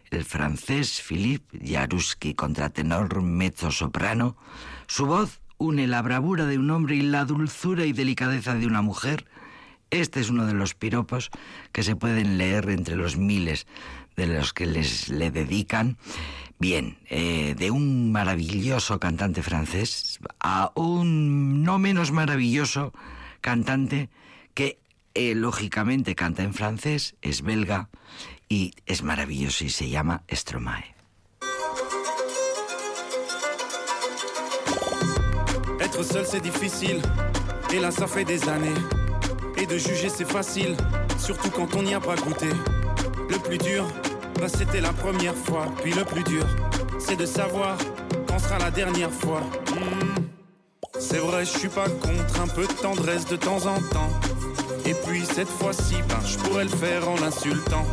El 0.10 0.26
francés 0.26 1.02
Philippe 1.02 1.60
Jaruski, 1.66 2.34
contratenor 2.34 3.22
mezzo-soprano, 3.22 4.36
su 4.88 5.06
voz 5.06 5.42
une 5.58 5.88
la 5.88 6.02
bravura 6.02 6.46
de 6.46 6.58
un 6.58 6.70
hombre 6.72 6.96
y 6.96 7.02
la 7.02 7.24
dulzura 7.24 7.86
y 7.86 7.94
delicadeza 7.94 8.56
de 8.56 8.66
una 8.66 8.82
mujer. 8.82 9.26
Este 9.90 10.20
es 10.20 10.30
uno 10.30 10.46
de 10.46 10.54
los 10.54 10.74
piropos 10.74 11.30
que 11.72 11.84
se 11.84 11.96
pueden 11.96 12.38
leer 12.38 12.70
entre 12.70 12.96
los 12.96 13.16
miles 13.18 13.68
de 14.16 14.28
los 14.28 14.54
que 14.54 14.66
les 14.66 15.10
le 15.10 15.32
dedican. 15.32 15.98
Bien, 16.62 16.96
eh, 17.10 17.56
de 17.58 17.72
un 17.72 18.12
maravilloso 18.12 19.00
cantante 19.00 19.42
francés 19.42 20.20
a 20.40 20.72
un 20.76 21.64
no 21.64 21.80
menos 21.80 22.12
maravilloso 22.12 22.94
cantante 23.42 24.12
que 24.54 24.78
eh, 25.16 25.34
lógicamente 25.34 26.14
canta 26.14 26.44
en 26.44 26.54
francés, 26.54 27.16
es 27.24 27.42
belga 27.42 27.90
y 28.48 28.76
es 28.86 29.02
maravilloso 29.02 29.66
y 29.66 29.72
se 29.72 29.90
llama 29.90 30.22
Stromae. 30.30 30.94
Être 35.80 36.04
seul 36.04 36.28
c'est 36.28 36.42
difficile, 36.42 37.02
et 37.74 37.80
là 37.80 37.90
ça 37.90 38.06
fait 38.06 38.24
des 38.24 38.48
années. 38.48 38.80
Et 39.58 39.66
de 39.66 39.80
juger 39.80 40.10
c'est 40.10 40.32
facile, 40.32 40.78
surtout 41.18 41.50
quand 41.50 41.74
on 41.76 41.82
n'y 41.82 41.96
a 41.96 42.00
pas 42.00 42.16
goûté. 42.18 42.50
Le 43.32 43.40
plus 43.40 43.58
dur, 43.58 43.88
Bah, 44.42 44.48
c'était 44.50 44.82
la 44.82 44.92
première 44.92 45.36
fois. 45.36 45.68
Puis 45.84 45.94
le 45.94 46.04
plus 46.04 46.24
dur, 46.24 46.44
c'est 46.98 47.16
de 47.16 47.28
savoir 47.28 47.78
quand 48.28 48.40
sera 48.40 48.58
la 48.58 48.72
dernière 48.72 49.12
fois. 49.12 49.42
Hmm. 49.70 50.16
C'est 51.00 51.20
vrai, 51.20 51.46
je 51.46 51.60
suis 51.60 51.70
pas 51.70 51.88
contre 51.88 52.42
un 52.42 52.48
peu 52.48 52.66
de 52.66 52.74
tendresse 52.74 53.28
de 53.28 53.36
temps 53.36 53.68
en 53.68 53.80
temps. 53.94 54.10
Et 54.84 54.96
puis 54.96 55.28
cette 55.32 55.48
fois-ci, 55.48 55.98
ben, 56.10 56.20
je 56.26 56.38
pourrais 56.40 56.64
le 56.64 56.72
faire 56.72 57.08
en 57.08 57.18
l'insultant. 57.18 57.86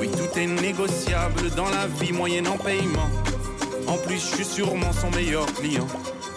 Oui, 0.00 0.08
tout 0.08 0.36
est 0.36 0.48
négociable 0.48 1.50
dans 1.50 1.68
la 1.68 1.86
vie 1.86 2.12
moyenne 2.12 2.48
en 2.48 2.58
paiement. 2.58 3.08
En 3.86 3.96
plus, 3.96 4.16
je 4.16 4.34
suis 4.34 4.44
sûrement 4.44 4.92
son 4.92 5.12
meilleur 5.12 5.46
client. 5.54 5.86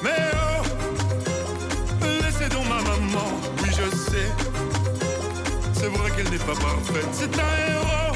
Mais 0.03 0.29
oh, 0.35 2.05
laissez 2.23 2.47
donc 2.49 2.65
ma 2.69 2.83
maman, 2.83 3.27
oui 3.63 3.69
je 3.71 3.95
sais. 3.95 4.27
C'est 5.73 5.87
vrai 5.87 6.11
qu'elle 6.11 6.29
n'est 6.29 6.37
pas 6.37 6.53
parfaite, 6.53 7.07
c'est 7.11 7.33
un 7.33 7.71
héros. 7.71 8.06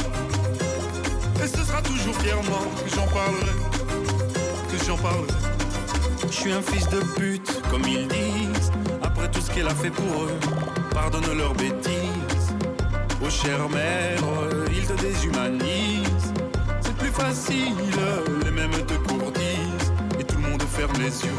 Et 1.44 1.48
ce 1.48 1.64
sera 1.64 1.82
toujours 1.82 2.16
fièrement 2.18 2.66
que 2.84 2.96
j'en 2.96 3.08
parlerai, 3.08 3.52
que 4.72 4.86
j'en 4.86 4.98
parlerai. 4.98 5.34
Je 6.30 6.36
suis 6.36 6.52
un 6.52 6.62
fils 6.62 6.88
de 6.90 7.00
pute, 7.16 7.62
comme 7.70 7.82
ils 7.88 8.08
disent, 8.08 8.72
après 9.02 9.30
tout 9.32 9.42
ce 9.42 9.50
qu'elle 9.50 9.68
a 9.68 9.74
fait 9.74 9.90
pour 9.90 10.24
eux. 10.24 10.40
Pardonne 10.94 11.36
leurs 11.36 11.56
bêtises. 11.56 12.54
Oh 13.26 13.30
chère 13.30 13.68
mère, 13.70 14.20
ils 14.72 14.86
te 14.86 14.94
déshumanisent. 15.02 16.34
C'est 16.82 16.96
plus 16.96 17.10
facile, 17.10 17.74
les 18.44 18.52
mêmes 18.52 18.72
te 18.86 18.94
courtisent. 18.94 19.94
Et 20.20 20.24
tout 20.24 20.36
le 20.36 20.48
monde 20.48 20.62
ferme 20.62 20.94
les 21.00 21.26
yeux. 21.26 21.32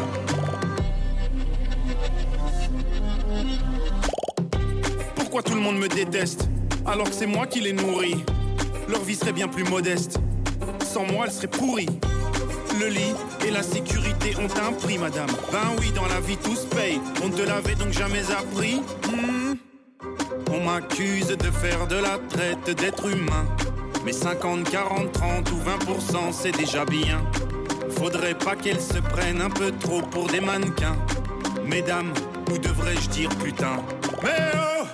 Pourquoi 5.15 5.43
tout 5.43 5.55
le 5.55 5.61
monde 5.61 5.79
me 5.79 5.88
déteste 5.88 6.49
alors 6.85 7.09
que 7.09 7.15
c'est 7.15 7.27
moi 7.27 7.47
qui 7.47 7.61
les 7.61 7.73
nourris 7.73 8.25
leur 8.93 9.03
vie 9.03 9.17
serait 9.17 9.33
bien 9.33 9.49
plus 9.49 9.65
modeste. 9.65 10.19
Sans 10.85 11.05
moi, 11.05 11.25
elle 11.27 11.33
serait 11.33 11.49
pourrie. 11.49 11.89
Le 12.79 12.89
lit 12.89 13.15
et 13.47 13.51
la 13.51 13.63
sécurité 13.63 14.35
ont 14.37 14.69
un 14.69 14.73
prix, 14.73 14.99
madame. 14.99 15.29
Ben 15.51 15.59
oui, 15.81 15.91
dans 15.93 16.07
la 16.07 16.21
vie, 16.21 16.37
tout 16.37 16.55
se 16.55 16.67
paye. 16.67 17.01
On 17.25 17.29
ne 17.29 17.33
te 17.33 17.43
l'avait 17.43 17.75
donc 17.75 17.93
jamais 17.93 18.23
appris. 18.31 18.83
Hmm. 19.09 19.55
On 20.51 20.65
m'accuse 20.65 21.29
de 21.29 21.51
faire 21.51 21.87
de 21.87 21.97
la 21.97 22.19
traite 22.29 22.77
d'être 22.79 23.09
humain. 23.09 23.47
Mais 24.05 24.13
50, 24.13 24.71
40, 24.71 25.13
30 25.13 25.53
ou 25.53 25.57
20%, 25.57 26.33
c'est 26.33 26.53
déjà 26.53 26.85
bien. 26.85 27.23
Faudrait 27.97 28.35
pas 28.35 28.57
qu'elle 28.57 28.81
se 28.81 28.99
prenne 28.99 29.41
un 29.41 29.51
peu 29.51 29.71
trop 29.73 30.03
pour 30.03 30.27
des 30.27 30.41
mannequins. 30.41 30.97
Mesdames, 31.65 32.13
ou 32.51 32.59
devrais-je 32.59 33.09
dire 33.09 33.31
putain? 33.43 33.77
Mais 34.23 34.51
oh 34.55 34.87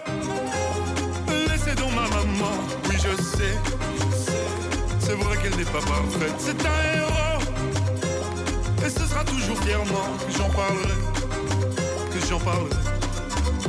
Laissez 1.49 1.75
donc 1.75 1.91
ma 1.95 2.09
maman, 2.09 2.55
sais 3.39 3.79
c'est 4.99 5.15
vrai 5.15 5.37
qu'elle 5.39 5.57
n'est 5.57 5.65
pas 5.65 5.81
parfaite, 5.81 6.35
c'est 6.39 6.61
un 6.67 6.81
héros. 6.97 7.41
Et 8.85 8.91
ce 8.91 9.07
sera 9.07 9.25
toujours 9.25 9.57
fièrement 9.63 10.09
que 10.27 10.37
j'en 10.37 10.51
parlerai, 10.51 10.99
que 12.13 12.27
j'en 12.29 12.39
parlerai. 12.39 12.77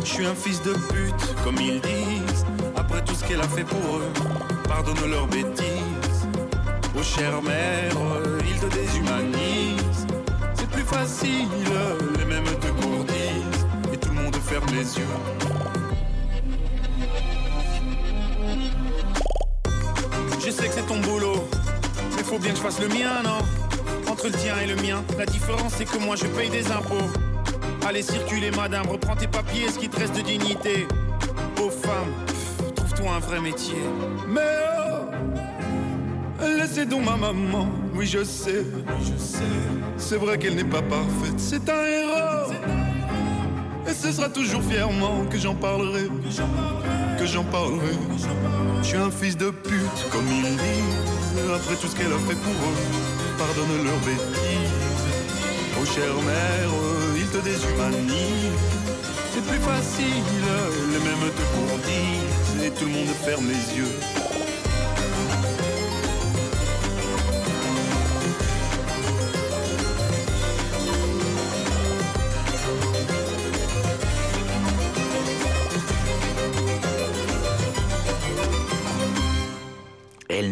Je 0.03 0.05
suis 0.05 0.25
un 0.25 0.36
fils 0.36 0.62
de 0.63 0.73
pute, 0.73 1.36
comme 1.43 1.55
ils 1.62 1.79
disent, 1.79 2.45
après 2.75 3.01
tout 3.05 3.13
ce 3.13 3.23
qu'elle 3.23 3.39
a 3.39 3.47
fait 3.47 3.63
pour 3.63 3.97
eux. 3.97 4.12
Pardonne 4.67 5.10
leurs 5.10 5.27
bêtises. 5.27 6.27
Oh 6.97 7.03
chère 7.03 7.41
mère, 7.41 7.93
ils 8.49 8.60
te 8.60 8.65
déshumanisent. 8.75 10.08
C'est 10.55 10.69
plus 10.69 10.84
facile, 10.84 11.47
les 12.17 12.25
mêmes 12.25 12.43
te 12.43 12.67
courtisent. 12.82 13.65
Et 13.93 13.97
tout 13.97 14.10
le 14.10 14.23
monde 14.23 14.36
ferme 14.36 14.67
les 14.73 14.97
yeux. 14.97 15.59
Je 20.49 20.53
sais 20.55 20.67
que 20.67 20.73
c'est 20.73 20.88
ton 20.88 20.97
boulot, 21.01 21.47
mais 22.17 22.23
faut 22.23 22.39
bien 22.39 22.49
que 22.49 22.57
je 22.57 22.63
fasse 22.63 22.81
le 22.81 22.88
mien, 22.88 23.21
non? 23.23 24.12
Entre 24.12 24.29
le 24.29 24.31
tien 24.31 24.55
et 24.63 24.65
le 24.65 24.75
mien, 24.77 25.03
la 25.15 25.27
différence 25.27 25.73
c'est 25.77 25.85
que 25.85 25.99
moi 25.99 26.15
je 26.15 26.25
paye 26.25 26.49
des 26.49 26.71
impôts. 26.71 26.95
Allez 27.88 28.01
circuler 28.01 28.49
madame, 28.49 28.88
reprends 28.88 29.15
tes 29.15 29.27
papiers, 29.27 29.69
ce 29.71 29.77
qui 29.77 29.88
te 29.88 29.99
reste 29.99 30.15
de 30.15 30.21
dignité. 30.21 30.88
Pauvre 31.53 31.71
femme, 31.71 32.73
trouve-toi 32.75 33.12
un 33.17 33.19
vrai 33.19 33.39
métier. 33.39 33.77
Mais 34.27 34.41
oh, 36.41 36.45
laissez 36.57 36.88
donc 36.88 37.05
ma 37.05 37.15
maman, 37.15 37.69
oui 37.93 38.07
je 38.07 38.23
sais, 38.23 38.65
je 39.01 39.23
sais. 39.23 39.43
C'est 39.97 40.17
vrai 40.17 40.39
qu'elle 40.39 40.55
n'est 40.55 40.63
pas 40.63 40.81
parfaite, 40.81 41.38
c'est 41.38 41.69
un 41.69 41.85
héros. 41.85 42.53
Et 43.88 43.93
ce 43.93 44.12
sera 44.12 44.29
toujours 44.29 44.63
fièrement 44.63 45.25
que 45.29 45.38
j'en 45.38 45.53
parlerai, 45.53 46.07
que 46.07 46.31
j'en 47.25 47.43
parlerai. 47.43 47.93
Je 48.82 48.88
suis 48.88 48.97
un 48.97 49.12
fils 49.12 49.36
de 49.38 49.49
pute, 49.49 50.10
comme 50.12 50.27
ils 50.27 50.43
disent, 50.43 51.53
après 51.53 51.75
tout 51.75 51.88
ce 51.88 51.95
qu'elle 51.95 52.13
a 52.13 52.19
fait 52.27 52.36
pour 52.36 52.53
eux. 52.53 52.77
Pardonne 53.38 53.84
leurs 53.84 53.99
bêtises. 53.99 55.08
Oh 55.79 55.86
chère 55.86 56.21
mère, 56.23 56.71
ils 57.17 57.27
te 57.27 57.38
déshumanisent. 57.38 58.60
C'est 59.34 59.45
plus 59.45 59.60
facile, 59.60 60.47
les 60.91 60.99
mêmes 60.99 61.32
te 61.38 61.43
courtisent, 61.55 62.65
et 62.65 62.71
tout 62.71 62.86
le 62.86 62.91
monde 62.91 63.13
ferme 63.25 63.47
les 63.47 63.77
yeux. 63.77 64.29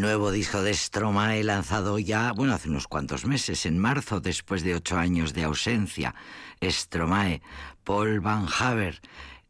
Nuevo 0.07 0.31
disco 0.31 0.61
de 0.61 0.73
Stromae 0.73 1.43
lanzado 1.43 1.99
ya, 1.99 2.31
bueno, 2.31 2.53
hace 2.53 2.69
unos 2.69 2.87
cuantos 2.87 3.25
meses, 3.25 3.65
en 3.65 3.77
marzo, 3.77 4.21
después 4.21 4.63
de 4.63 4.73
ocho 4.73 4.97
años 4.97 5.33
de 5.33 5.43
ausencia. 5.43 6.15
Stromae, 6.63 7.41
Paul 7.83 8.21
Van 8.21 8.47
Haver, 8.57 9.01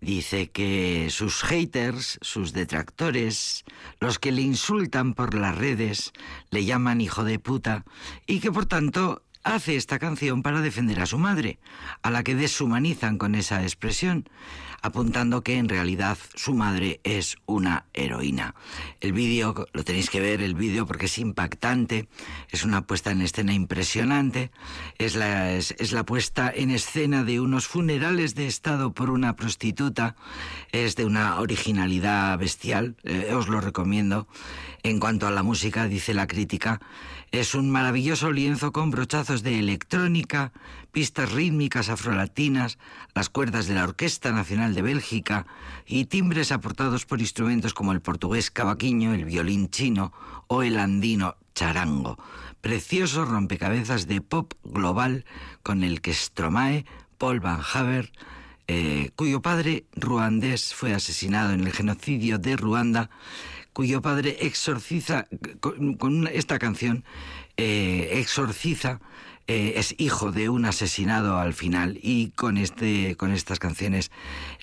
Dice 0.02 0.50
que 0.50 1.10
sus 1.12 1.44
haters, 1.44 2.18
sus 2.22 2.54
detractores, 2.54 3.66
los 4.00 4.18
que 4.18 4.32
le 4.32 4.42
insultan 4.42 5.14
por 5.14 5.36
las 5.36 5.56
redes, 5.56 6.12
le 6.50 6.66
llaman 6.66 7.02
hijo 7.02 7.24
de 7.24 7.38
puta 7.38 7.86
y 8.26 8.40
que 8.40 8.52
por 8.52 8.66
tanto 8.66 9.22
hace 9.44 9.76
esta 9.76 10.00
canción 10.00 10.42
para 10.42 10.62
defender 10.62 11.00
a 11.02 11.06
su 11.06 11.20
madre, 11.20 11.60
a 12.02 12.10
la 12.10 12.24
que 12.24 12.34
deshumanizan 12.34 13.20
con 13.20 13.36
esa 13.36 13.62
expresión, 13.62 14.28
apuntando 14.82 15.42
que 15.42 15.58
en 15.58 15.70
realidad 15.70 16.18
su 16.36 16.54
madre 16.54 17.00
es 17.04 17.38
una 17.46 17.86
heroína. 17.94 18.56
El 19.02 19.14
vídeo, 19.14 19.68
lo 19.74 19.84
tenéis 19.84 20.10
que 20.10 20.20
ver, 20.20 20.42
el 20.42 20.56
vídeo, 20.56 20.86
porque 20.86 21.06
es 21.06 21.18
impactante, 21.18 22.08
es 22.50 22.64
una 22.64 22.86
puesta 22.86 23.12
en 23.12 23.22
escena 23.22 23.54
impresionante, 23.54 24.52
es 24.98 25.16
la, 25.16 25.52
es, 25.54 25.92
la 25.92 26.06
puesta 26.06 26.52
en 26.54 26.72
escena 26.72 27.24
de 27.24 27.40
unos 27.40 27.68
funerales 27.68 28.36
de 28.36 28.48
Estado 28.48 28.94
por 28.94 29.10
una 29.10 29.36
prostituta, 29.36 30.16
es 30.72 30.96
de 30.96 31.06
una 31.06 31.40
originalidad 31.40 32.38
bestial, 32.38 32.96
eh, 33.04 33.34
os 33.34 33.48
lo 33.48 33.62
recomiendo. 33.62 34.28
En 34.84 35.00
cuanto 35.00 35.28
a 35.28 35.32
la 35.32 35.44
música, 35.44 35.88
dice 35.88 36.14
la 36.14 36.28
crítica, 36.28 36.80
es 37.32 37.56
un 37.56 37.70
maravilloso 37.70 38.32
lienzo 38.32 38.72
con 38.72 38.90
brochazos 38.90 39.44
de 39.44 39.60
electrónica, 39.60 40.54
pistas 40.92 41.32
rítmicas 41.32 41.90
afrolatinas, 41.90 42.78
las 43.14 43.30
cuerdas 43.30 43.68
de 43.68 43.76
la 43.76 43.84
Orquesta 43.84 44.32
Nacional 44.32 44.74
de 44.74 44.82
Bélgica 44.82 45.46
y 45.86 46.06
timbres 46.06 46.52
aportados 46.52 47.06
por 47.06 47.20
instrumentos 47.20 47.74
como 47.74 47.92
el 47.92 48.02
portugués 48.02 48.50
cavaquinho, 48.50 49.14
el 49.14 49.26
violín 49.26 49.70
chino 49.70 50.14
o 50.48 50.64
el 50.64 50.80
andino 50.80 51.36
charango. 51.54 52.18
Precioso 52.62 53.26
rompecabezas 53.26 54.08
de 54.08 54.22
pop 54.22 54.54
global 54.64 55.26
con 55.64 55.84
el 55.84 56.02
que 56.02 56.14
Stromae, 56.14 56.86
Paul 57.18 57.40
Van 57.40 57.62
Haver, 57.74 58.12
eh, 58.70 59.12
cuyo 59.16 59.42
padre 59.42 59.86
ruandés 59.96 60.74
fue 60.74 60.94
asesinado 60.94 61.54
en 61.54 61.62
el 61.62 61.72
genocidio 61.72 62.38
de 62.38 62.58
Ruanda, 62.58 63.10
cuyo 63.78 64.02
padre 64.02 64.38
exorciza, 64.42 65.28
con, 65.60 66.26
esta 66.34 66.58
canción, 66.58 67.04
eh, 67.58 68.14
exorciza, 68.14 69.02
eh, 69.46 69.74
es 69.76 69.94
hijo 70.00 70.32
de 70.32 70.50
un 70.50 70.66
asesinado 70.66 71.38
al 71.38 71.54
final 71.54 72.00
y 72.02 72.32
con, 72.32 72.58
este, 72.58 73.16
con 73.18 73.32
estas 73.32 73.60
canciones 73.60 74.10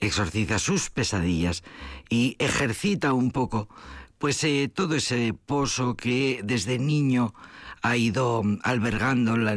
exorciza 0.00 0.58
sus 0.58 0.90
pesadillas 0.90 1.62
y 2.10 2.34
ejercita 2.40 3.12
un 3.12 3.30
poco 3.30 3.68
pues 4.18 4.42
eh, 4.42 4.68
todo 4.74 4.96
ese 4.96 5.32
pozo 5.32 5.96
que 5.96 6.40
desde 6.42 6.80
niño 6.80 7.34
ha 7.84 7.98
ido 7.98 8.42
albergando 8.62 9.36
la, 9.36 9.54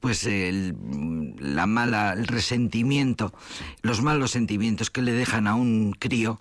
pues 0.00 0.26
la 0.26 1.66
mala 1.66 2.14
el 2.14 2.26
resentimiento 2.26 3.34
los 3.82 4.00
malos 4.00 4.30
sentimientos 4.30 4.88
que 4.88 5.02
le 5.02 5.12
dejan 5.12 5.46
a 5.46 5.54
un 5.54 5.92
crío 5.92 6.40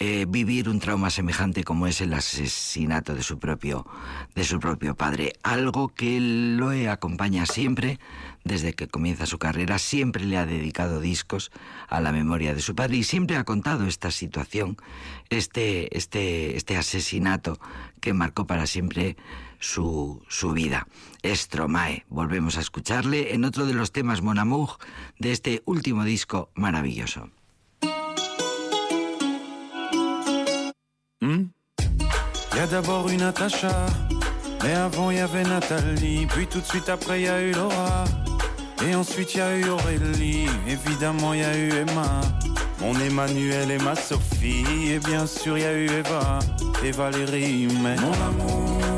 eh, 0.00 0.26
vivir 0.28 0.68
un 0.68 0.78
trauma 0.78 1.10
semejante 1.10 1.62
como 1.62 1.86
es 1.86 2.00
el 2.00 2.12
asesinato 2.12 3.16
de 3.16 3.24
su 3.24 3.40
propio, 3.40 3.84
de 4.36 4.44
su 4.44 4.60
propio 4.60 4.94
padre. 4.94 5.32
Algo 5.42 5.88
que 5.88 6.20
lo 6.20 6.70
acompaña 6.88 7.46
siempre, 7.46 7.98
desde 8.44 8.74
que 8.74 8.86
comienza 8.86 9.26
su 9.26 9.38
carrera, 9.38 9.78
siempre 9.78 10.24
le 10.24 10.36
ha 10.36 10.46
dedicado 10.46 11.00
discos 11.00 11.50
a 11.88 12.00
la 12.00 12.12
memoria 12.12 12.54
de 12.54 12.60
su 12.60 12.76
padre 12.76 12.98
y 12.98 13.02
siempre 13.02 13.36
ha 13.36 13.42
contado 13.42 13.88
esta 13.88 14.12
situación, 14.12 14.76
este, 15.30 15.96
este, 15.96 16.56
este 16.56 16.76
asesinato 16.76 17.58
que 18.00 18.12
marcó 18.12 18.46
para 18.46 18.68
siempre 18.68 19.16
su, 19.58 20.22
su 20.28 20.52
vida. 20.52 20.86
Stromae, 21.24 22.04
volvemos 22.08 22.56
a 22.56 22.60
escucharle 22.60 23.34
en 23.34 23.44
otro 23.44 23.66
de 23.66 23.74
los 23.74 23.92
temas 23.92 24.22
Mon 24.22 24.38
Amour 24.38 24.78
de 25.18 25.32
este 25.32 25.62
último 25.66 26.04
disco 26.04 26.50
maravilloso. 26.54 27.30
Hmm? 31.20 31.50
y 32.58 32.60
a 32.60 32.66
d'abord 32.66 33.08
une 33.08 33.20
Natacha, 33.20 33.86
mais 34.64 34.74
avant 34.74 35.12
il 35.12 35.18
y 35.18 35.20
avait 35.20 35.44
Nathalie, 35.44 36.26
puis 36.26 36.46
tout 36.46 36.60
de 36.60 36.64
suite 36.64 36.88
après 36.88 37.20
il 37.20 37.24
y 37.26 37.28
a 37.28 37.40
eu 37.40 37.52
Laura, 37.52 38.04
et 38.84 38.96
ensuite 38.96 39.34
il 39.34 39.38
y 39.38 39.40
a 39.40 39.56
eu 39.56 39.68
Aurélie, 39.68 40.46
évidemment 40.66 41.34
il 41.34 41.40
y 41.40 41.44
a 41.44 41.56
eu 41.56 41.70
Emma, 41.70 42.20
mon 42.80 42.98
Emmanuel 42.98 43.70
et 43.70 43.78
ma 43.78 43.94
Sophie, 43.94 44.90
et 44.90 44.98
bien 44.98 45.24
sûr 45.26 45.56
il 45.56 45.62
y 45.62 45.66
a 45.66 45.74
eu 45.74 45.86
Eva. 45.86 46.40
Et 46.84 46.90
Valérie, 46.92 47.68
mais 47.82 47.96
mon 47.96 48.12
amour, 48.12 48.70
mon 48.70 48.82
amour, 48.82 48.97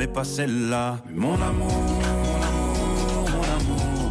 mais 0.00 0.06
pas 0.06 0.24
celle-là. 0.24 0.96
Mon 1.14 1.34
amour, 1.34 2.00
mon 3.32 3.44
amour, 3.58 4.10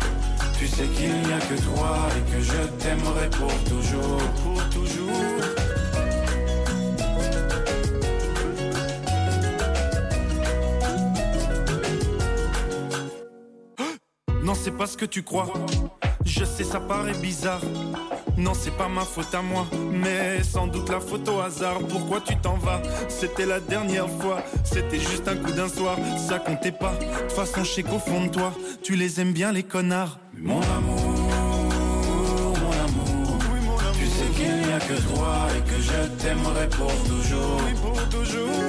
tu 0.59 0.67
sais 0.67 0.85
qu'il 0.85 1.11
n'y 1.23 1.33
a 1.33 1.39
que 1.39 1.55
toi 1.63 1.97
et 2.15 2.21
que 2.31 2.39
je 2.39 2.61
t'aimerai 2.77 3.27
pour 3.31 3.51
toujours, 3.63 4.21
pour 4.43 4.69
toujours. 4.69 5.09
Non, 14.43 14.53
c'est 14.53 14.77
pas 14.77 14.85
ce 14.85 14.95
que 14.95 15.05
tu 15.05 15.23
crois. 15.23 15.47
Je 16.23 16.45
sais, 16.45 16.63
ça 16.63 16.79
paraît 16.79 17.17
bizarre. 17.19 17.61
Non, 18.37 18.53
c'est 18.53 18.75
pas 18.75 18.87
ma 18.87 19.01
faute 19.01 19.33
à 19.33 19.41
moi, 19.41 19.65
mais 19.91 20.43
sans 20.43 20.67
doute 20.67 20.89
la 20.89 20.99
faute 20.99 21.27
au 21.27 21.39
hasard. 21.39 21.79
Pourquoi 21.89 22.21
tu 22.21 22.35
t'en 22.37 22.57
vas? 22.57 22.81
C'était 23.09 23.45
la 23.45 23.59
dernière 23.59 24.09
fois, 24.09 24.41
c'était 24.63 24.99
juste 24.99 25.27
un 25.27 25.35
coup 25.35 25.51
d'un 25.51 25.67
soir, 25.67 25.97
ça 26.17 26.39
comptait 26.39 26.71
pas. 26.71 26.93
De 26.93 27.05
toute 27.27 27.31
façon, 27.33 27.63
je 27.63 27.69
sais 27.69 27.83
qu'au 27.83 27.99
fond 27.99 28.25
de 28.25 28.29
toi, 28.29 28.53
tu 28.81 28.95
les 28.95 29.19
aimes 29.19 29.33
bien, 29.33 29.51
les 29.51 29.63
connards. 29.63 30.19
Mon 30.37 30.61
amour, 30.61 31.01
mon 32.61 32.71
amour, 32.71 33.81
tu 33.93 34.05
sais 34.05 34.29
qu'il 34.35 34.55
n'y 34.55 34.71
a 34.73 34.79
que 34.79 34.93
toi 35.13 35.47
et 35.57 35.61
que 35.69 35.81
je 35.81 36.23
t'aimerai 36.23 36.69
pour 36.69 36.93
toujours. 37.03 37.61
Oui, 37.65 37.73
pour 37.81 38.09
toujours. 38.09 38.68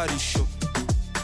The 0.00 0.06
party, 0.06 0.18
show. 0.18 0.46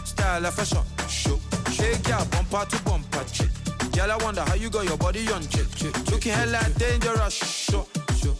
Style 0.04 0.44
of 0.44 0.54
fashion, 0.54 0.84
show. 1.08 1.38
Shake 1.72 2.06
your 2.08 2.22
bumper 2.26 2.66
to 2.68 2.82
bumper, 2.84 3.24
chick. 3.32 3.48
Girl, 3.92 4.12
I 4.12 4.16
wonder 4.22 4.42
how 4.42 4.54
you 4.54 4.68
got 4.68 4.84
your 4.84 4.98
body 4.98 5.26
on, 5.32 5.40
chick. 5.48 5.64
chick. 5.74 5.94
Looking 6.10 6.32
hella 6.32 6.60
dangerous, 6.76 7.32
show. 7.32 7.86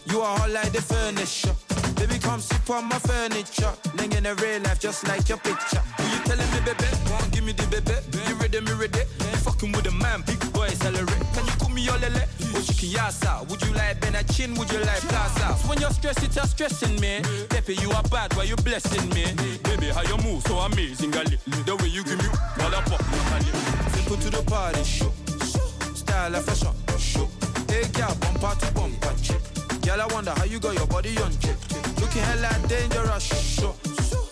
You 0.05 0.21
are 0.21 0.37
hot 0.37 0.51
like 0.51 0.71
the 0.73 0.81
furniture. 0.81 1.55
Baby, 1.95 2.19
come 2.19 2.39
sit 2.39 2.69
on 2.69 2.85
my 2.85 2.99
furniture. 2.99 3.73
Ling 3.97 4.11
in 4.11 4.27
a 4.27 4.35
real 4.35 4.61
life, 4.61 4.79
just 4.79 5.07
like 5.07 5.27
your 5.27 5.39
picture. 5.39 5.81
Who 5.97 6.03
you 6.03 6.23
telling 6.25 6.51
me, 6.51 6.59
baby? 6.61 6.85
Won't 7.09 7.31
give 7.31 7.43
me 7.43 7.53
the 7.53 7.65
baby. 7.73 7.97
You 8.29 8.35
ready, 8.35 8.61
me 8.61 8.73
ready? 8.73 9.09
You 9.17 9.37
fucking 9.41 9.71
with 9.71 9.87
a 9.87 9.91
man, 9.91 10.21
big 10.21 10.37
boy, 10.53 10.67
celebrate. 10.69 11.23
Can 11.33 11.45
you 11.47 11.53
call 11.57 11.69
me 11.69 11.81
your 11.81 11.97
lele? 11.97 12.21
Or 12.53 12.61
she 12.61 12.73
can 12.77 12.89
like 13.87 14.01
Ben 14.01 14.15
a 14.15 14.23
chin? 14.23 14.53
Would 14.55 14.71
you 14.71 14.79
like 14.79 15.01
plaza? 15.07 15.67
When 15.67 15.79
you're 15.79 15.91
stressed, 15.91 16.23
it's 16.23 16.37
a 16.37 16.45
stressing 16.47 16.99
me. 16.99 17.21
Pepe, 17.49 17.75
you 17.75 17.91
are 17.91 18.03
bad, 18.03 18.35
why 18.35 18.43
you 18.43 18.55
blessing 18.57 19.07
me? 19.09 19.25
Baby, 19.63 19.87
how 19.87 20.03
you 20.03 20.17
move 20.23 20.43
so 20.43 20.57
amazing, 20.59 21.11
gali. 21.11 21.37
The 21.65 21.75
way 21.75 21.87
you 21.87 22.03
give 22.03 22.17
me, 22.17 22.27
mother 22.57 22.83
pop, 22.89 23.01
Simple 23.93 24.17
to 24.17 24.29
the 24.29 24.43
party, 24.43 24.83
show. 24.83 25.11
Style 25.93 26.35
of 26.35 26.43
fashion, 26.43 26.73
show. 26.97 27.27
Hey, 27.69 27.87
girl, 27.93 28.13
bumper 28.19 28.53
to 28.59 28.71
bumper, 28.73 29.13
chick. 29.21 29.41
Girl, 29.81 30.01
I 30.01 30.07
wonder 30.13 30.31
how 30.31 30.45
you 30.45 30.59
got 30.59 30.75
your 30.75 30.87
body 30.87 31.17
on, 31.19 31.31
chick. 31.39 31.57
Looking 32.01 32.23
hella 32.23 32.51
dangerous, 32.67 33.23
show. 33.23 33.73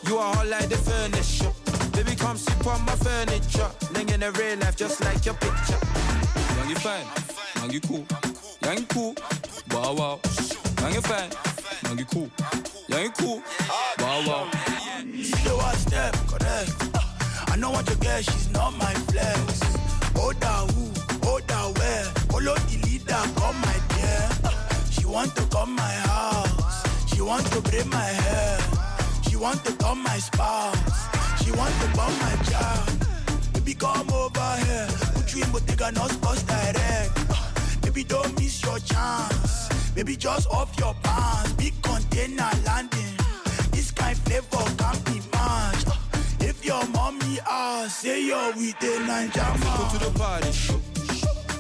You 0.08 0.18
are 0.18 0.36
hot 0.36 0.48
like 0.48 0.68
the 0.70 0.78
furniture. 0.78 1.52
Baby, 1.94 2.16
come 2.16 2.38
sit 2.38 2.68
on 2.68 2.84
my 2.86 2.96
furniture. 2.96 3.72
Ling 3.94 4.10
in 4.10 4.24
a 4.24 4.32
real 4.32 4.58
life, 4.60 4.76
just 4.76 5.02
like 5.02 5.26
your 5.26 5.36
picture. 5.36 5.80
Young, 6.58 6.70
you 6.70 6.76
fine. 6.76 7.06
Young, 7.56 7.72
you 7.72 7.80
cool. 7.82 8.06
Young, 8.62 8.78
you 8.80 8.86
cool. 8.88 9.16
Wow, 9.76 9.94
wow. 9.94 10.20
You 11.98 12.06
cool. 12.06 12.30
Young, 12.88 13.12
cool. 13.12 13.42
Wow, 14.00 14.24
wow. 14.26 14.50
See 15.12 15.44
the 15.44 15.56
one 15.56 15.76
step, 15.76 16.14
correct. 16.28 16.72
I 17.50 17.58
know 17.58 17.72
what 17.72 17.90
you 17.90 17.96
get, 17.98 18.24
she's 18.24 18.50
not 18.52 18.72
my 18.78 18.94
flex. 18.94 19.62
Hold 20.16 20.40
down 20.40 20.70
who, 20.70 20.92
hold 21.28 21.46
down 21.48 21.74
where. 21.74 22.04
Follow 22.32 22.56
the 22.56 22.78
leader, 22.86 23.22
come 23.36 23.60
my 23.62 23.78
dear. 23.96 24.30
She 24.92 25.06
want 25.06 25.36
to 25.36 25.44
come 25.48 25.76
my 25.76 25.94
house. 26.08 27.14
She 27.14 27.22
want 27.22 27.46
to 27.48 27.62
braid 27.62 27.86
my 27.88 27.98
hair. 27.98 28.60
She 29.30 29.36
want 29.36 29.64
to 29.66 29.74
come 29.74 30.04
my 30.04 30.18
spouse. 30.20 31.08
She 31.44 31.52
want 31.52 31.74
to 31.82 31.88
bomb 31.98 32.18
my 32.20 32.36
child. 32.50 32.90
Baby, 33.54 33.74
come 33.74 34.10
over 34.12 34.56
here. 34.66 34.88
Put 35.16 35.36
you 35.36 35.44
in 35.44 35.52
Bottega, 35.52 35.92
not 35.92 36.12
sports 36.12 36.44
direct. 36.44 37.82
Baby, 37.82 38.04
don't 38.04 38.40
miss 38.40 38.64
your 38.64 38.80
chance. 38.80 39.65
Baby, 39.96 40.18
just 40.18 40.50
off 40.50 40.78
your 40.78 40.94
pants. 41.04 41.54
Big 41.54 41.74
container 41.82 42.50
landing. 42.66 43.16
This 43.72 43.92
kind 43.92 44.18
flavor 44.18 44.66
can't 44.78 45.06
be 45.06 45.22
matched. 45.32 45.88
If 46.42 46.66
your 46.66 46.86
mommy 46.88 47.40
asks, 47.50 48.02
say 48.02 48.26
you're 48.28 48.52
with 48.58 48.78
the 48.82 49.00
Ninja 49.08 49.48
Go 49.78 49.98
to 49.98 50.06
the 50.06 50.20
party, 50.20 50.52
show. 50.52 50.82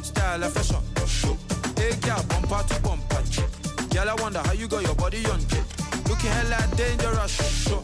Style 0.03 0.43
of 0.43 0.51
fashion, 0.51 0.83
show. 1.07 1.38
Hey, 1.77 1.95
girl, 2.01 2.21
bumper 2.27 2.61
to 2.67 2.81
bumper, 2.81 3.23
chick. 3.31 3.47
Girl, 3.91 4.09
I 4.09 4.15
wonder 4.21 4.39
how 4.39 4.51
you 4.51 4.67
got 4.67 4.83
your 4.83 4.95
body 4.95 5.25
on, 5.27 5.39
chick. 5.47 5.63
Looking 6.09 6.31
hella 6.31 6.67
dangerous, 6.75 7.63
show. 7.63 7.83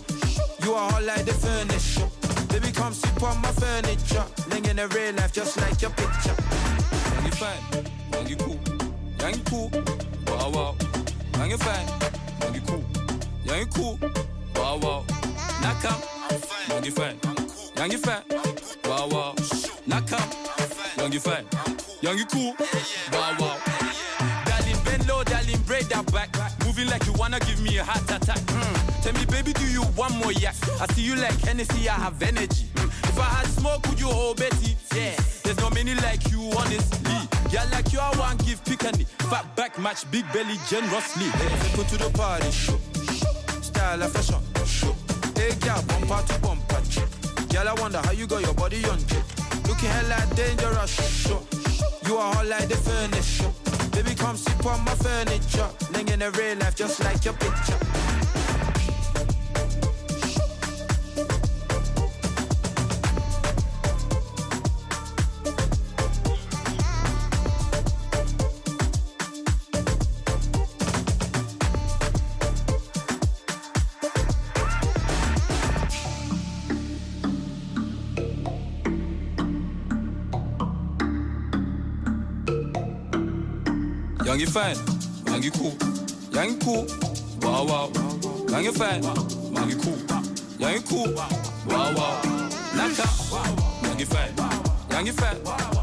You 0.64 0.74
are 0.74 0.92
hot 0.92 1.04
like 1.04 1.24
the 1.24 1.34
furniture. 1.34 2.10
Baby, 2.50 2.74
come 2.74 2.94
sit 2.94 3.24
on 3.24 3.42
my 3.42 3.52
furniture. 3.54 4.26
Ling 4.50 4.66
in 4.66 4.80
a 4.80 4.88
real 4.90 5.14
life, 5.16 5.32
just 5.32 5.56
like 5.62 5.82
your 5.82 5.92
picture. 5.92 6.36
Young, 7.16 7.26
you 7.26 7.32
fine. 7.32 7.86
Young, 8.12 8.28
you 8.28 8.36
cool. 8.36 8.60
Young, 9.22 9.34
you 9.34 9.44
cool 9.46 10.11
wow 10.32 10.52
wow. 10.52 10.76
Yang 11.38 11.52
är 11.52 11.58
fan, 11.58 11.86
jag 12.42 12.56
är 12.56 12.62
cool. 12.68 12.84
Young 13.44 13.60
you 13.60 13.66
cool, 13.66 13.98
wow 14.56 14.80
wow. 14.80 15.06
Nakam, 15.62 16.00
young 16.70 16.84
you 16.86 16.92
fan. 16.92 17.16
young 17.76 17.92
you 17.92 18.00
fan, 18.00 18.24
wow 18.86 19.10
wow. 19.10 19.36
Nakam, 19.86 20.28
young 20.98 21.14
you 21.14 21.20
fan. 21.20 21.46
young 22.02 22.18
you 22.18 22.26
cool, 22.26 22.56
wow 23.12 23.36
wow. 23.40 23.58
Darling, 24.46 24.80
bend 24.86 25.08
low, 25.08 25.24
darling, 25.24 25.60
break 25.68 25.90
that 25.90 26.06
back. 26.14 26.41
Moving 26.82 26.98
like 26.98 27.06
you 27.06 27.14
wanna 27.14 27.40
give 27.42 27.62
me 27.62 27.78
a 27.78 27.84
heart 27.84 28.10
attack. 28.10 28.40
Mm. 28.40 29.04
Tell 29.04 29.14
me, 29.14 29.26
baby, 29.26 29.54
do 29.54 29.66
you 29.68 29.84
want 29.96 30.16
more 30.18 30.32
yak? 30.32 30.56
I 30.82 30.88
see 30.94 31.04
you 31.04 31.16
like 31.16 31.40
Hennessy, 31.42 31.88
I 31.88 31.94
have 31.94 32.20
energy. 32.24 32.66
Mm. 32.74 32.88
If 33.10 33.20
I 33.20 33.24
had 33.24 33.48
smoke, 33.48 33.86
would 33.88 34.00
you 34.00 34.08
hold 34.08 34.38
Betty? 34.38 34.76
Yeah. 34.96 35.16
There's 35.44 35.58
no 35.58 35.70
many 35.70 35.94
like 35.96 36.32
you, 36.32 36.42
honestly. 36.58 37.18
Yeah, 37.52 37.66
like 37.72 37.94
you, 37.94 38.00
I 38.00 38.10
want 38.18 38.44
give 38.46 38.64
picani. 38.64 39.06
Fat 39.30 39.56
back 39.56 39.78
match, 39.78 40.10
big 40.10 40.26
belly 40.34 40.58
generously. 40.68 41.26
Hey, 41.26 41.76
go 41.76 41.84
to 41.84 41.98
the 41.98 42.10
party, 42.18 42.50
show. 42.50 42.80
Style 43.62 44.02
of 44.02 44.12
fashion, 44.12 44.42
show. 44.66 44.96
Hey, 45.36 45.54
girl, 45.60 45.84
bumper 45.84 46.26
to 46.34 46.40
bumper, 46.40 46.82
chick. 46.90 47.10
Girl, 47.50 47.68
I 47.70 47.74
wonder 47.80 48.00
how 48.00 48.12
you 48.12 48.26
got 48.26 48.42
your 48.42 48.56
body 48.56 48.84
on, 48.86 48.98
chick. 49.06 49.26
Looking 49.68 49.90
hella 49.90 50.26
dangerous, 50.36 50.90
show. 50.90 51.44
You 52.08 52.18
are 52.18 52.34
hot 52.34 52.48
like 52.48 52.68
the 52.70 52.78
furniture. 52.78 53.71
Baby, 53.92 54.16
come 54.16 54.38
sit 54.38 54.66
on 54.66 54.84
my 54.86 54.96
furniture. 54.96 55.70
Ling 55.94 56.08
in 56.10 56.20
real 56.20 56.58
life, 56.58 56.76
just 56.76 57.04
like 57.04 57.24
your 57.26 57.34
picture. 57.34 57.91
Fine. 84.52 84.76
Young, 85.28 85.44
you 85.44 85.52
cool. 85.52 85.74
Young, 86.34 86.50
you 86.50 86.58
cool. 86.58 86.86
Wow, 87.42 87.66
wow. 87.66 87.92
Young, 88.50 88.64
you 88.66 88.74
fine. 88.74 89.02
Young, 89.02 89.70
you 89.70 89.78
cool. 89.78 89.98
Young, 90.60 90.74
you 90.74 90.82
cool. 90.82 91.14
Wow, 91.14 91.94
wow. 91.96 92.22
Knock 92.76 93.00
out. 93.00 93.84
Young, 93.84 94.00
you 94.00 94.06
fine. 94.06 94.36
Young, 94.90 95.06
you 95.06 95.14
fine. 95.14 95.81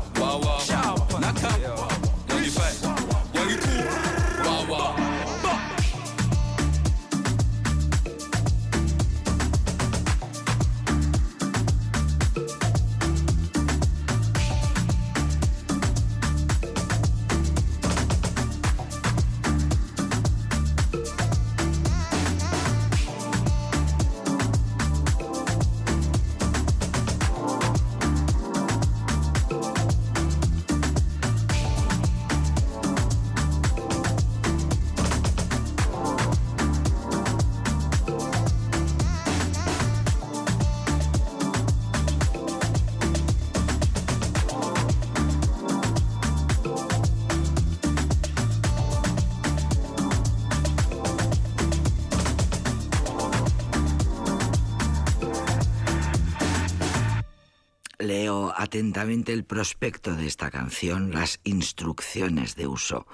Atentamente 58.59 59.33
el 59.33 59.45
prospecto 59.45 60.17
de 60.17 60.27
esta 60.27 60.51
canción, 60.51 61.13
las 61.13 61.39
instrucciones 61.45 62.57
de 62.57 62.67
uso. 62.67 63.07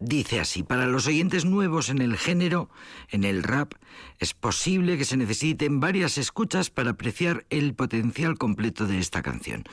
Dice 0.00 0.40
así, 0.40 0.62
para 0.62 0.86
los 0.86 1.06
oyentes 1.06 1.44
nuevos 1.44 1.90
en 1.90 2.00
el 2.00 2.16
género, 2.16 2.70
en 3.10 3.24
el 3.24 3.42
rap, 3.42 3.74
es 4.18 4.32
posible 4.32 4.96
que 4.96 5.04
se 5.04 5.18
necesiten 5.18 5.80
varias 5.80 6.16
escuchas 6.16 6.70
para 6.70 6.92
apreciar 6.92 7.44
el 7.50 7.74
potencial 7.74 8.38
completo 8.38 8.86
de 8.86 8.98
esta 8.98 9.20
canción. 9.20 9.64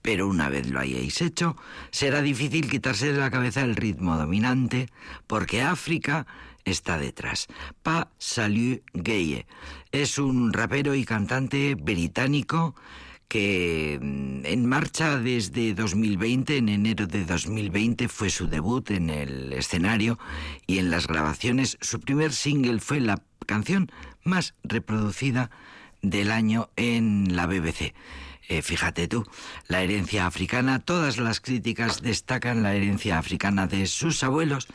Pero 0.00 0.28
una 0.28 0.48
vez 0.48 0.70
lo 0.70 0.78
hayáis 0.78 1.22
hecho, 1.22 1.56
será 1.90 2.22
difícil 2.22 2.70
quitarse 2.70 3.12
de 3.12 3.18
la 3.18 3.32
cabeza 3.32 3.62
el 3.62 3.74
ritmo 3.74 4.16
dominante, 4.16 4.90
porque 5.26 5.60
África 5.60 6.28
está 6.64 6.98
detrás. 6.98 7.48
Pa 7.82 8.12
Salut 8.18 8.80
Gaye 8.92 9.48
es 9.90 10.20
un 10.20 10.52
rapero 10.52 10.94
y 10.94 11.04
cantante 11.04 11.74
británico 11.74 12.76
que 13.28 13.98
mm, 14.00 14.46
en 14.46 14.66
marcha 14.66 15.18
desde 15.18 15.74
2020, 15.74 16.56
en 16.56 16.68
enero 16.68 17.06
de 17.06 17.24
2020 17.24 18.08
fue 18.08 18.30
su 18.30 18.48
debut 18.48 18.90
en 18.90 19.10
el 19.10 19.52
escenario 19.52 20.18
y 20.66 20.78
en 20.78 20.90
las 20.90 21.06
grabaciones 21.06 21.78
su 21.80 22.00
primer 22.00 22.32
single 22.32 22.80
fue 22.80 23.00
la 23.00 23.22
canción 23.46 23.90
más 24.24 24.54
reproducida 24.64 25.50
del 26.02 26.30
año 26.30 26.70
en 26.76 27.36
la 27.36 27.46
BBC. 27.46 27.94
Eh, 28.48 28.62
fíjate 28.62 29.08
tú, 29.08 29.26
la 29.66 29.82
herencia 29.82 30.26
africana, 30.26 30.78
todas 30.78 31.18
las 31.18 31.40
críticas 31.40 32.00
destacan 32.00 32.62
la 32.62 32.74
herencia 32.74 33.18
africana 33.18 33.66
de 33.66 33.86
sus 33.86 34.24
abuelos, 34.24 34.68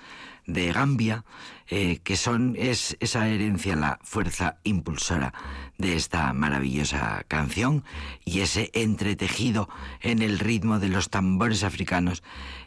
de 0.46 0.72
Gambia, 0.72 1.24
eh, 1.68 2.00
que 2.04 2.18
son 2.18 2.56
es 2.58 2.98
esa 3.00 3.28
herencia 3.28 3.76
la 3.76 4.00
fuerza 4.04 4.58
impulsora 4.64 5.34
de 5.78 5.96
esta 5.96 6.34
maravillosa 6.34 7.24
canción 7.28 7.84
y 8.26 8.42
ese 8.42 8.70
entretejido 8.74 9.70
en 10.02 10.22
el 10.22 10.40
ritmo 10.40 10.80
de 10.80 10.90
los 10.90 11.10
tambores 11.10 11.64
africanos 11.64 12.22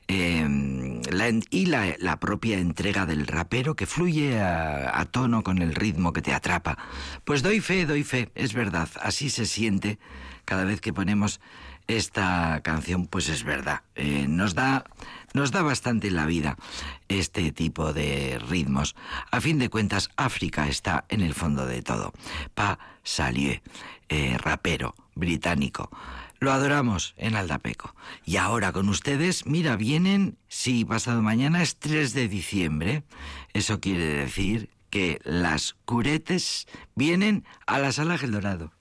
em, 0.09 1.01
y 1.51 1.66
la, 1.66 2.18
propia 2.18 2.59
entrega 2.59 3.07
del 3.07 3.27
rapero 3.27 3.77
que 3.77 3.87
fluye 3.87 4.41
a, 4.41 5.05
tono 5.11 5.43
con 5.43 5.59
el 5.59 5.74
ritmo 5.74 6.12
que 6.12 6.22
te 6.22 6.33
atrapa. 6.33 6.79
Pues 7.24 7.43
doy 7.43 7.61
fe, 7.61 7.87
doy 7.87 8.03
fe, 8.03 8.31
es 8.35 8.55
verdad, 8.55 8.89
así 9.01 9.31
se 9.31 9.47
siente 9.47 9.99
cada 10.45 10.64
vez 10.64 10.81
que 10.81 10.93
ponemos 10.93 11.41
esta 11.87 12.61
canción, 12.64 13.07
pues 13.07 13.29
es 13.29 13.45
verdad, 13.45 13.83
eh, 13.95 14.27
nos 14.29 14.55
da 14.55 14.85
nos 15.37 15.53
da 15.53 15.61
bastante 15.61 16.11
la 16.11 16.24
vida 16.24 16.57
este 17.09 17.53
tipo 17.53 17.93
de 17.93 18.41
ritmos. 18.49 18.97
A 19.30 19.43
fin 19.43 19.59
de 19.59 19.68
cuentas, 19.68 20.09
África 20.16 20.66
está 20.66 21.05
en 21.11 21.20
el 21.20 21.34
fondo 21.34 21.66
de 21.66 21.82
todo. 21.82 22.14
Pa 22.55 22.78
Salieu, 23.05 23.61
eh, 24.09 24.39
rapero 24.39 24.95
británico. 25.14 25.91
Lo 26.41 26.53
adoramos 26.53 27.14
en 27.18 27.37
Aldapeco. 27.37 27.95
Y 28.24 28.39
ahora 28.39 28.72
con 28.72 28.89
ustedes, 28.89 29.45
mira, 29.45 29.76
vienen, 29.76 30.39
sí, 30.49 30.87
pasado 30.87 31.20
mañana 31.20 31.62
es 31.62 31.76
3 31.76 32.14
de 32.14 32.28
diciembre. 32.28 33.03
Eso 33.53 33.78
quiere 33.78 34.07
decir 34.07 34.70
que 34.89 35.20
las 35.22 35.76
curetes 35.84 36.66
vienen 36.95 37.45
a 37.66 37.78
la 37.78 37.93
sala 37.93 38.16
Gel 38.16 38.32
Dorado. 38.32 38.72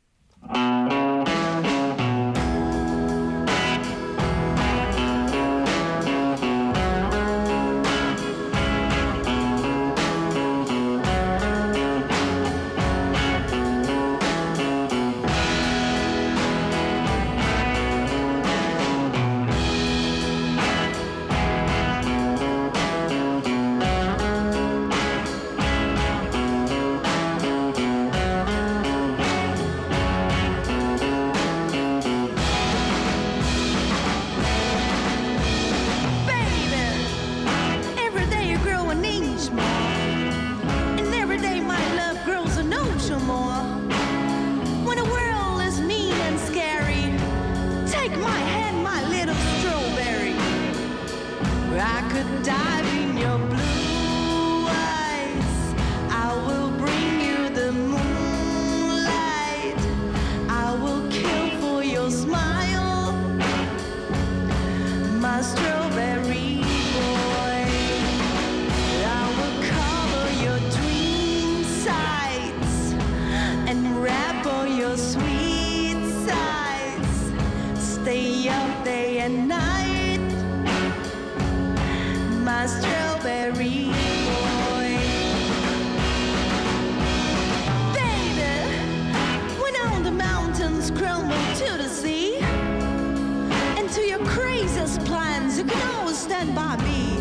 To 90.86 91.78
the 91.78 91.90
sea. 91.90 92.38
And 92.38 93.90
to 93.90 94.02
your 94.02 94.20
craziest 94.20 95.04
plans, 95.06 95.58
you 95.58 95.64
can 95.64 95.82
always 95.96 96.16
stand 96.16 96.54
by 96.54 96.78
me. 96.84 97.18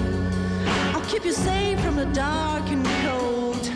I'll 0.92 1.00
keep 1.06 1.24
you 1.24 1.32
safe 1.32 1.80
from 1.80 1.96
the 1.96 2.04
dark 2.06 2.68
and 2.68 2.84
cold. 2.84 3.70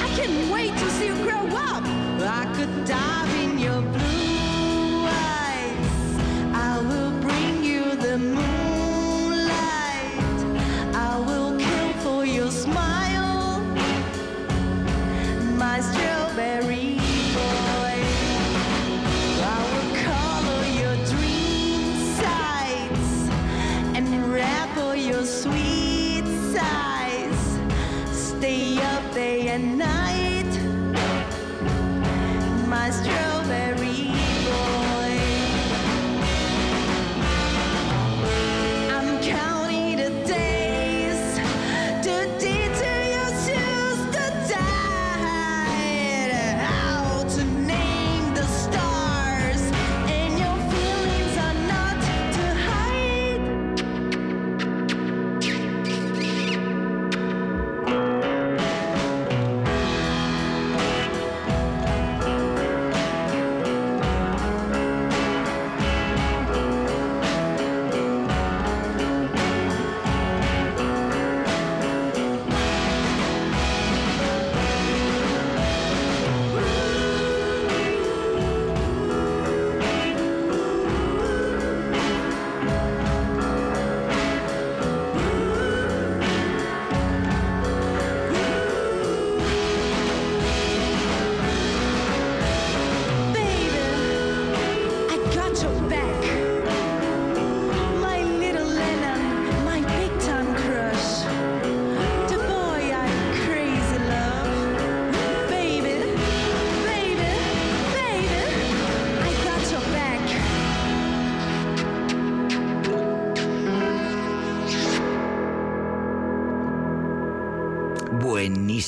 I 0.00 0.08
can't 0.16 0.50
wait 0.50 0.72
to 0.72 0.90
see 0.92 1.08
you 1.08 1.16
grow 1.22 1.46
up. 1.48 1.84
I 2.24 2.50
could 2.56 2.86
dive 2.86 3.34
in 3.34 3.53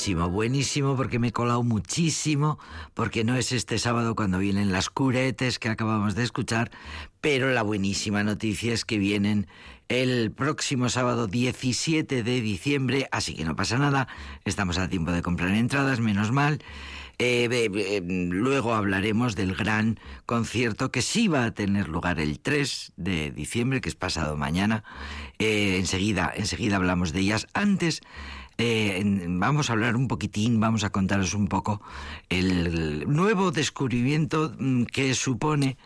Buenísimo, 0.07 0.29
buenísimo 0.29 0.95
porque 0.95 1.19
me 1.19 1.27
he 1.27 1.31
colado 1.33 1.63
muchísimo, 1.63 2.59
porque 2.93 3.25
no 3.25 3.35
es 3.35 3.51
este 3.51 3.77
sábado 3.77 4.15
cuando 4.15 4.39
vienen 4.39 4.71
las 4.71 4.89
curetes 4.89 5.59
que 5.59 5.67
acabamos 5.67 6.15
de 6.15 6.23
escuchar, 6.23 6.71
pero 7.19 7.51
la 7.51 7.61
buenísima 7.61 8.23
noticia 8.23 8.71
es 8.73 8.85
que 8.85 8.99
vienen 8.99 9.47
el 9.89 10.31
próximo 10.31 10.87
sábado 10.87 11.27
17 11.27 12.23
de 12.23 12.39
diciembre, 12.39 13.09
así 13.11 13.35
que 13.35 13.43
no 13.43 13.57
pasa 13.57 13.77
nada, 13.79 14.07
estamos 14.45 14.77
a 14.77 14.87
tiempo 14.87 15.11
de 15.11 15.21
comprar 15.21 15.49
entradas, 15.49 15.99
menos 15.99 16.31
mal. 16.31 16.59
Eh, 17.19 17.49
eh, 17.51 18.01
luego 18.05 18.75
hablaremos 18.75 19.35
del 19.35 19.55
gran 19.55 19.99
concierto 20.25 20.89
que 20.89 21.01
sí 21.01 21.27
va 21.27 21.43
a 21.43 21.51
tener 21.51 21.89
lugar 21.89 22.21
el 22.21 22.39
3 22.39 22.93
de 22.95 23.31
diciembre, 23.31 23.81
que 23.81 23.89
es 23.89 23.95
pasado 23.95 24.37
mañana. 24.37 24.85
enseguida, 25.37 26.31
enseguida 26.33 26.77
hablamos 26.77 27.11
de 27.11 27.19
ellas. 27.19 27.47
Antes 27.53 28.01
vamos 28.57 29.69
a 29.69 29.73
hablar 29.73 29.95
un 29.95 30.07
poquitín, 30.07 30.59
vamos 30.59 30.83
a 30.83 30.89
contaros 30.89 31.33
un 31.33 31.47
poco 31.47 31.81
el 32.29 33.05
nuevo 33.07 33.51
descubrimiento 33.51 34.53
mm, 34.57 34.83
que 34.83 35.13
supone 35.13 35.77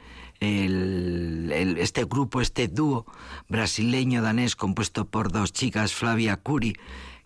este 0.42 2.06
grupo, 2.06 2.42
este 2.42 2.68
dúo 2.68 3.06
brasileño-danés 3.48 4.56
compuesto 4.56 5.06
por 5.06 5.32
dos 5.32 5.54
chicas, 5.54 5.94
Flavia 5.94 6.38
Curi, 6.38 6.76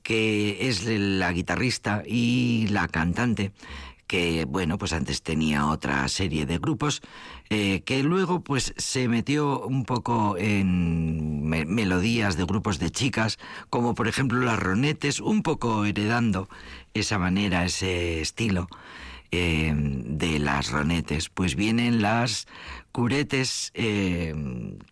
que 0.04 0.68
es 0.68 0.86
la 0.86 1.32
guitarrista 1.32 2.04
y 2.06 2.68
la 2.70 2.88
cantante, 2.90 3.54
que 4.08 4.46
bueno, 4.46 4.78
pues 4.78 4.94
antes 4.94 5.22
tenía 5.22 5.68
otra 5.68 6.08
serie 6.08 6.46
de 6.46 6.58
grupos, 6.58 7.02
eh, 7.50 7.82
que 7.86 8.04
luego 8.04 8.42
pues 8.42 8.74
se 8.78 9.08
metió 9.08 9.62
un 9.62 9.86
poco 9.86 10.38
en 10.38 11.48
melodías 11.48 12.38
de 12.38 12.46
grupos 12.46 12.80
de 12.80 12.92
chicas, 12.92 13.38
como 13.70 13.96
por 13.96 14.08
ejemplo 14.08 14.40
las 14.40 14.60
Ronetes, 14.60 15.20
un 15.20 15.42
poco 15.44 15.86
heredando 15.86 16.50
esa 16.94 17.18
manera, 17.18 17.66
ese 17.66 18.22
estilo. 18.22 18.68
Eh, 19.32 19.74
de 19.76 20.40
las 20.40 20.72
ronetes, 20.72 21.28
pues 21.28 21.56
vienen 21.56 22.02
las 22.02 22.48
curetes, 22.96 23.72
eh, 23.74 24.34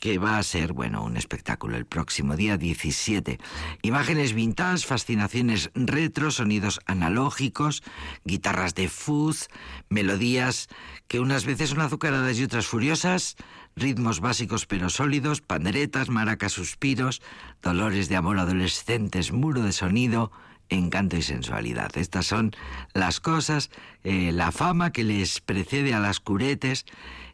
que 0.02 0.18
va 0.18 0.38
a 0.38 0.44
ser, 0.44 0.74
bueno, 0.74 1.06
un 1.06 1.16
espectáculo 1.16 1.78
el 1.78 1.86
próximo 1.86 2.36
día 2.36 2.58
17. 2.58 3.40
Imágenes 3.82 4.34
vintage, 4.34 4.86
fascinaciones 4.86 5.72
retro, 5.74 6.30
sonidos 6.30 6.82
analógicos, 6.86 7.82
guitarras 8.26 8.76
de 8.76 8.90
fuzz, 8.90 9.48
melodías 9.88 10.68
que 11.08 11.22
unas 11.22 11.46
veces 11.46 11.70
son 11.70 11.80
azucaradas 11.80 12.38
y 12.38 12.44
otras 12.44 12.68
furiosas, 12.68 13.38
ritmos 13.74 14.20
básicos 14.20 14.66
pero 14.66 14.90
sólidos, 14.90 15.40
panderetas, 15.40 16.10
maracas, 16.10 16.52
suspiros, 16.52 17.22
dolores 17.62 18.10
de 18.10 18.18
amor 18.18 18.38
adolescentes, 18.38 19.32
muro 19.32 19.62
de 19.62 19.72
sonido, 19.72 20.30
encanto 20.74 21.18
y 21.18 21.22
sensualidad. 21.22 21.98
Estas 21.98 22.26
son 22.26 22.52
las 22.94 23.20
cosas, 23.20 23.70
eh, 24.04 24.32
la 24.32 24.52
fama 24.52 24.92
que 24.92 25.04
les 25.04 25.42
precede 25.42 25.94
a 25.94 26.00
las 26.00 26.20
curetes, 26.20 26.86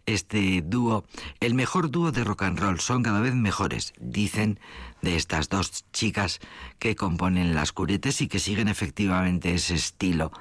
este 0.06 0.64
dúo, 0.66 1.06
el 1.40 1.54
mejor 1.54 1.92
dúo 1.92 2.12
de 2.12 2.24
rock 2.24 2.44
and 2.44 2.60
roll, 2.60 2.80
son 2.80 3.04
cada 3.04 3.20
vez 3.20 3.36
mejores, 3.36 3.94
dicen 4.00 4.60
de 5.02 5.16
estas 5.16 5.50
dos 5.50 5.86
chicas 5.94 6.40
que 6.80 6.96
componen 6.96 7.54
las 7.54 7.72
curetes 7.72 8.22
y 8.22 8.28
que 8.28 8.40
siguen 8.40 8.68
efectivamente 8.68 9.54
ese 9.54 9.76
estilo 9.76 10.32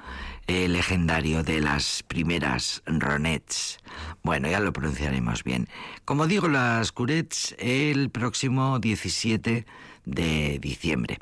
eh, 0.47 0.67
legendario 0.67 1.43
de 1.43 1.61
las 1.61 2.03
primeras 2.03 2.81
Ronettes. 2.85 3.77
Bueno, 4.23 4.49
ya 4.49 4.59
lo 4.59 4.73
pronunciaremos 4.73 5.43
bien. 5.43 5.69
Como 6.03 6.27
digo, 6.27 6.47
las 6.47 6.91
curetes 6.91 7.55
el 7.59 8.09
próximo 8.09 8.79
17 8.79 9.65
de 10.09 10.59
diciembre. 10.59 11.17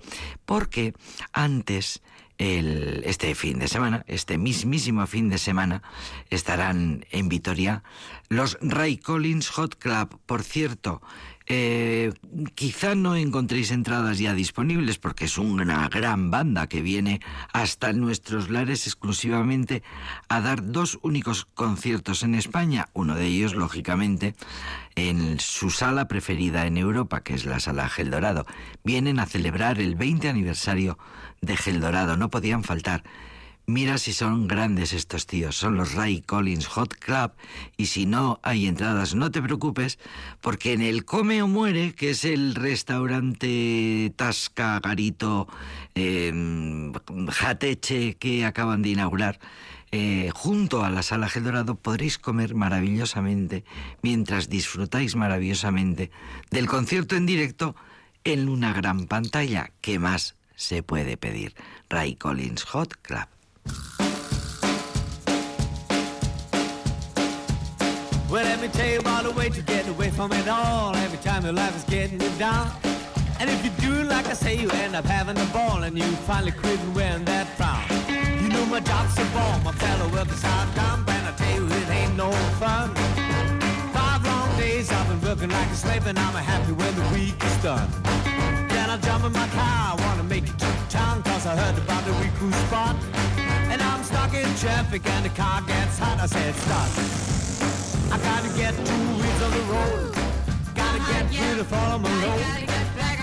Porque 0.46 0.94
antes, 1.34 2.02
el, 2.38 3.04
este 3.06 3.34
fin 3.36 3.60
de 3.60 3.68
semana, 3.68 4.04
este 4.08 4.38
mismísimo 4.38 5.06
fin 5.08 5.30
de 5.30 5.38
semana, 5.38 5.82
estarán 6.30 7.06
en 7.12 7.30
Vitoria 7.30 7.84
los 8.30 8.58
Ray 8.62 8.98
Collins 8.98 9.50
Hot 9.50 9.76
Club. 9.76 10.20
Por 10.26 10.44
cierto, 10.44 11.02
eh, 11.50 12.12
quizá 12.56 12.94
no 12.94 13.16
encontréis 13.16 13.72
entradas 13.72 14.20
ya 14.20 14.34
disponibles 14.34 14.98
porque 14.98 15.26
es 15.26 15.38
una 15.38 15.88
gran 15.88 16.30
banda 16.30 16.68
que 16.68 16.82
viene 16.82 17.22
hasta 17.54 17.94
nuestros 17.94 18.50
lares 18.50 18.86
exclusivamente 18.86 19.82
a 20.28 20.42
dar 20.42 20.72
dos 20.72 21.00
únicos 21.04 21.46
conciertos 21.46 22.24
en 22.24 22.36
España, 22.36 22.90
uno 22.94 23.16
de 23.16 23.28
ellos 23.28 23.56
lógicamente 23.56 24.36
en 24.96 25.40
su 25.40 25.70
sala 25.70 26.08
preferida 26.08 26.66
en 26.66 26.78
Europa, 26.78 27.22
que 27.22 27.34
es 27.34 27.46
la 27.46 27.62
sala 27.62 27.88
Gel 27.88 28.12
Dorado. 28.12 28.46
Vienen 28.84 29.20
a 29.20 29.26
celebrar 29.26 29.80
el 29.80 29.96
20 29.96 30.28
aniversario 30.28 30.98
de 31.42 31.56
Gel 31.56 31.80
Dorado, 31.80 32.18
no 32.18 32.30
podían 32.30 32.64
faltar. 32.64 33.04
Mira 33.70 33.98
si 33.98 34.14
son 34.14 34.48
grandes 34.48 34.94
estos 34.94 35.28
tíos, 35.28 35.58
son 35.58 35.76
los 35.76 35.94
Ray 35.94 36.22
Collins 36.22 36.68
Hot 36.68 36.94
Club 36.94 37.34
y 37.76 37.88
si 37.88 38.06
no 38.06 38.40
hay 38.42 38.66
entradas 38.66 39.14
no 39.14 39.30
te 39.30 39.42
preocupes 39.42 40.00
porque 40.40 40.72
en 40.72 40.82
el 40.82 41.04
Come 41.04 41.42
o 41.44 41.50
Muere, 41.50 41.92
que 41.92 42.12
es 42.12 42.24
el 42.24 42.56
restaurante 42.56 44.14
Tasca 44.16 44.80
Garito 44.80 45.50
em, 45.96 46.94
Jateche 47.28 48.16
que 48.16 48.46
acaban 48.46 48.84
de 48.84 48.92
inaugurar, 48.92 49.38
eh, 49.92 50.32
junto 50.34 50.86
a 50.86 50.90
la 50.90 51.04
sala 51.04 51.28
Gel 51.28 51.44
Dorado 51.44 51.76
podréis 51.76 52.18
comer 52.18 52.56
maravillosamente 52.56 53.66
mientras 54.02 54.48
disfrutáis 54.48 55.18
maravillosamente 55.18 56.10
del 56.52 56.68
concierto 56.68 57.18
en 57.18 57.26
directo 57.26 57.76
en 58.24 58.48
una 58.48 58.72
gran 58.72 59.08
pantalla. 59.08 59.72
¿Qué 59.82 60.00
más 60.00 60.36
se 60.56 60.84
puede 60.84 61.18
pedir? 61.18 61.54
Ray 61.90 62.16
Collins 62.16 62.64
Hot 62.64 62.96
Club. 63.02 63.28
Well, 68.30 68.44
let 68.44 68.60
me 68.60 68.68
tell 68.68 68.90
you 68.90 69.00
about 69.00 69.24
the 69.24 69.32
way 69.32 69.50
to 69.50 69.62
get 69.62 69.88
away 69.88 70.10
from 70.10 70.34
it 70.34 70.50
all. 70.50 70.94
Every 70.98 71.18
time 71.20 71.46
your 71.46 71.54
life 71.54 71.74
is 71.78 71.86
getting 71.86 72.20
you 72.20 72.30
down. 72.38 72.70
And 73.40 73.50
if 73.50 73.64
you 73.64 73.72
do 73.80 74.04
like 74.04 74.28
I 74.28 74.34
say, 74.34 74.56
you 74.58 74.70
end 74.84 74.98
up 74.98 75.06
having 75.06 75.38
a 75.38 75.46
ball 75.54 75.84
and 75.84 75.98
you 75.98 76.04
finally 76.28 76.52
quit 76.52 76.78
wearing 76.94 77.24
that 77.24 77.48
frown. 77.56 77.86
You 78.44 78.50
know 78.50 78.66
my 78.66 78.82
job's 78.82 79.18
a 79.18 79.24
ball, 79.32 79.60
my 79.64 79.72
fellow 79.72 80.10
workers 80.12 80.42
hard 80.42 80.76
down, 80.76 81.06
and 81.08 81.28
I 81.28 81.32
tell 81.38 81.56
you 81.56 81.68
it 81.68 81.90
ain't 81.90 82.18
no 82.18 82.30
fun. 82.60 82.94
Five 83.94 84.26
long 84.26 84.50
days 84.60 84.92
I've 84.92 85.08
been 85.08 85.22
working 85.22 85.50
like 85.50 85.70
a 85.70 85.76
slave 85.76 86.06
and 86.06 86.20
I'm 86.20 86.34
happy 86.34 86.74
when 86.74 86.94
the 86.96 87.08
week 87.16 87.42
is 87.42 87.58
done. 87.64 87.88
Then 88.68 88.90
I 88.90 88.98
jump 88.98 89.24
in 89.24 89.32
my 89.32 89.48
car, 89.56 89.96
I 89.96 89.96
wanna 90.06 90.24
make 90.24 90.44
it 90.44 90.60
to 90.60 90.70
town 90.90 91.24
cause 91.24 91.46
I 91.46 91.56
heard 91.56 91.78
about 91.78 92.04
the 92.04 92.12
week 92.20 92.36
spot. 92.68 92.98
And 93.72 93.82
I'm 93.82 94.04
stuck 94.04 94.34
in 94.34 94.54
traffic 94.56 95.08
and 95.08 95.24
the 95.24 95.30
car 95.30 95.62
gets 95.62 95.98
hot. 95.98 96.20
I 96.20 96.26
said, 96.26 96.54
stop. 96.56 97.37
I 98.10 98.18
gotta 98.20 98.50
get 98.58 98.74
two 98.74 99.04
wheels 99.20 99.42
on 99.44 99.52
the 99.52 99.64
road. 99.74 100.16
Gotta 100.76 101.00
get 101.12 101.26
rid 101.40 101.60
of 101.60 101.74
all 101.74 101.96
of 101.96 102.02
my 102.02 102.10
load. 102.24 102.42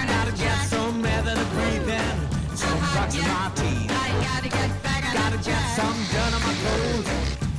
Gotta 0.07 0.33
get 0.33 0.57
some 0.69 1.05
air 1.05 1.23
that 1.23 1.39
I 1.39 1.45
breathe 1.55 1.89
in. 1.89 2.57
Some 2.57 2.79
bucks 2.95 3.15
in 3.17 3.23
my 3.23 3.51
teeth. 3.55 3.89
Gotta 3.89 5.39
get 5.39 5.65
some 5.75 5.99
dirt 6.13 6.33
on 6.37 6.43
my 6.43 6.55
clothes. 6.63 7.09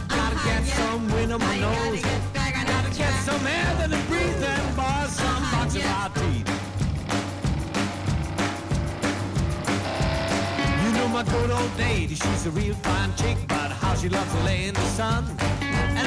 Gotta 0.07 0.37
get 0.45 0.63
some 0.65 1.07
wind 1.13 1.33
on 1.33 1.39
my 1.39 1.57
nose. 1.59 2.01
Gotta 2.33 2.91
get 2.95 3.13
some 3.25 3.45
air 3.47 3.73
that 3.79 3.91
I 3.91 4.01
breathe 4.07 4.43
in. 4.43 4.75
Boy, 4.75 5.07
some 5.09 5.43
bucks 5.51 5.75
in 5.75 5.83
my 5.83 6.09
teeth. 6.13 6.49
You 10.83 10.91
know 10.93 11.07
my 11.07 11.23
good 11.23 11.49
old 11.49 11.77
lady, 11.77 12.15
she's 12.15 12.45
a 12.45 12.51
real 12.51 12.75
fine 12.75 13.15
chick, 13.15 13.37
but 13.47 13.71
how 13.71 13.95
she 13.95 14.09
loves 14.09 14.31
to 14.31 14.43
lay 14.43 14.67
in 14.67 14.73
the 14.75 14.87
sun. 14.89 15.25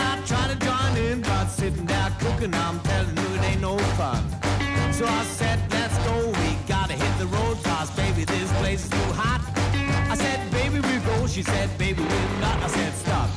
And 0.08 0.22
I 0.22 0.26
try 0.26 0.48
to 0.48 0.56
join 0.64 0.96
in, 0.96 1.20
but 1.20 1.46
sitting 1.48 1.84
there 1.84 2.10
cooking, 2.18 2.54
I'm 2.54 2.80
telling 2.80 3.16
you 3.16 3.28
it 3.36 3.42
ain't 3.50 3.60
no 3.60 3.76
fun. 3.98 4.22
So 4.92 5.04
I 5.06 5.24
said, 5.24 5.58
let's 5.70 5.96
go, 6.06 6.28
we 6.28 6.48
gotta 6.66 6.94
hit 6.94 7.18
the 7.18 7.26
road, 7.26 7.62
cause 7.62 7.90
baby, 7.90 8.24
this 8.24 8.50
place 8.60 8.84
is 8.84 8.90
too 8.90 9.12
hot. 9.12 9.42
I 10.10 10.16
said, 10.16 10.50
baby, 10.50 10.80
we 10.80 10.98
go, 11.04 11.26
she 11.26 11.42
said, 11.42 11.68
baby, 11.78 12.02
we're 12.02 12.40
not. 12.40 12.56
I 12.62 12.68
said, 12.68 12.92
stop. 12.94 13.28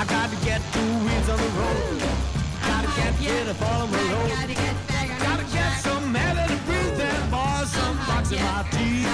I 0.00 0.04
gotta 0.06 0.36
get 0.44 0.60
two 0.72 0.90
wheels 1.04 1.28
on 1.28 1.38
the 1.38 1.52
road. 1.60 2.00
Gotta 2.70 2.90
get 2.98 3.12
rid 3.20 3.48
of 3.48 3.62
all 3.62 3.82
of 3.82 3.92
my 3.92 4.02
load. 4.12 4.30
Gotta 4.30 5.44
get 5.52 5.72
some 5.84 6.16
air 6.16 6.34
to 6.48 6.58
breathe 6.66 7.00
in, 7.00 7.22
boys, 7.30 7.68
some 7.76 7.96
box 8.08 8.32
in 8.32 8.40
my 8.40 8.64
teeth. 8.72 9.06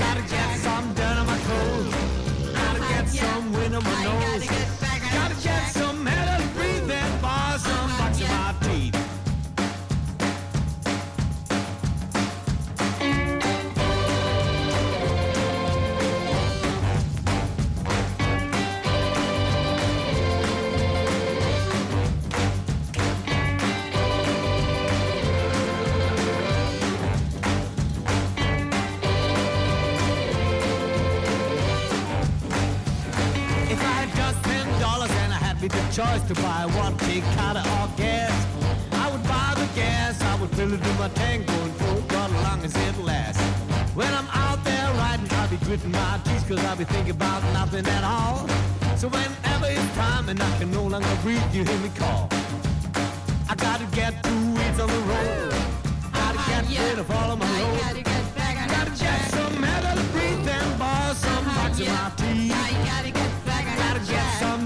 Gotta 0.00 0.22
get 0.32 0.58
some 0.64 0.94
dirt 0.94 1.16
on 1.20 1.26
my 1.26 1.38
clothes. 1.46 1.94
Gotta 2.56 2.80
get 2.88 3.08
some 3.08 3.52
wind 3.52 3.74
on 3.76 3.84
my 3.84 4.04
nose. 4.04 4.39
To 36.34 36.42
buy 36.42 36.64
one 36.76 36.94
big 37.08 37.24
Carter 37.34 37.58
or 37.58 37.88
gas. 37.96 38.30
I 38.92 39.10
would 39.10 39.22
buy 39.24 39.52
the 39.56 39.68
gas, 39.74 40.22
I 40.22 40.40
would 40.40 40.50
fill 40.50 40.72
it 40.72 40.86
in 40.86 40.96
my 40.96 41.08
tank, 41.08 41.46
going 41.46 41.72
full 41.72 42.02
throttle 42.02 42.40
long 42.42 42.62
as 42.62 42.74
it 42.76 42.96
lasts. 42.98 43.42
When 43.96 44.12
I'm 44.14 44.28
out 44.30 44.62
there 44.62 44.92
riding, 44.94 45.26
I'll 45.32 45.48
be 45.48 45.56
gritting 45.56 45.90
my 45.90 46.20
teeth 46.24 46.46
cause 46.46 46.64
I'll 46.66 46.76
be 46.76 46.84
thinking 46.84 47.16
about 47.16 47.42
nothing 47.52 47.84
at 47.84 48.04
all. 48.04 48.46
So 48.96 49.08
whenever 49.08 49.66
it's 49.66 49.94
time 49.96 50.28
and 50.28 50.40
I 50.40 50.58
can 50.58 50.70
no 50.70 50.84
longer 50.84 51.16
breathe, 51.22 51.42
you 51.52 51.64
hear 51.64 51.78
me 51.78 51.90
call. 51.96 52.28
I 53.48 53.54
gotta 53.56 53.86
get 53.96 54.22
two 54.22 54.52
weeks 54.54 54.78
on 54.78 54.88
the 54.88 55.02
road. 55.10 55.52
I 56.14 56.18
Gotta 56.20 56.38
ah, 56.38 56.66
get 56.70 56.90
rid 56.90 56.98
of 57.00 57.10
all 57.10 57.32
of 57.32 57.38
my 57.40 57.50
load. 57.60 57.80
Gotta 57.80 58.02
get 58.02 58.34
back 58.36 58.56
on 58.62 58.68
Gotta 58.68 58.94
get 59.02 59.20
some 59.34 59.60
metal 59.60 59.96
to 59.98 60.06
breathe 60.12 60.48
and 60.48 60.78
borrow 60.78 61.12
some 61.14 61.44
ah, 61.46 61.66
of 61.66 61.80
my 61.80 62.10
teeth. 62.14 62.54
Gotta 62.86 63.10
get 63.10 63.32
back 63.46 63.64
on 63.66 63.76
Gotta 63.82 64.12
get 64.12 64.38
some 64.38 64.59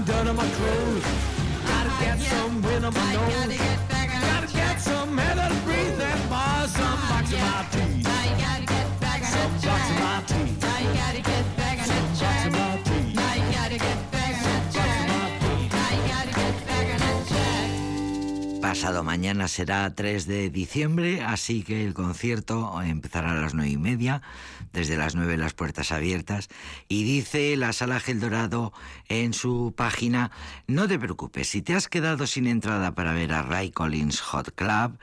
Pasado 18.61 19.03
mañana 19.03 19.47
será 19.47 19.95
3 19.95 20.27
de 20.27 20.49
diciembre, 20.49 21.23
así 21.23 21.63
que 21.63 21.85
el 21.85 21.93
concierto 21.93 22.81
empezará 22.81 23.31
a 23.31 23.35
las 23.35 23.53
nueve 23.53 23.71
y 23.71 23.77
media, 23.77 24.21
desde 24.75 24.97
las 24.97 25.15
9 25.15 25.37
las 25.37 25.53
puertas 25.53 25.91
abiertas, 25.91 26.49
y 26.87 27.03
dice 27.03 27.55
la 27.55 27.73
Sala 27.73 27.99
Gel 27.99 28.19
Dorado 28.19 28.73
en 29.07 29.33
su 29.33 29.73
página, 29.75 30.31
no 30.67 30.87
te 30.87 30.99
preocupes, 30.99 31.47
si 31.47 31.61
te 31.61 31.73
has 31.73 31.87
quedado 31.87 32.27
sin 32.27 32.45
entrada 32.45 32.93
para 32.93 33.13
ver 33.13 33.33
a 33.33 33.41
Ray 33.41 33.71
Collins 33.71 34.21
Hot 34.21 34.53
Club 34.53 34.99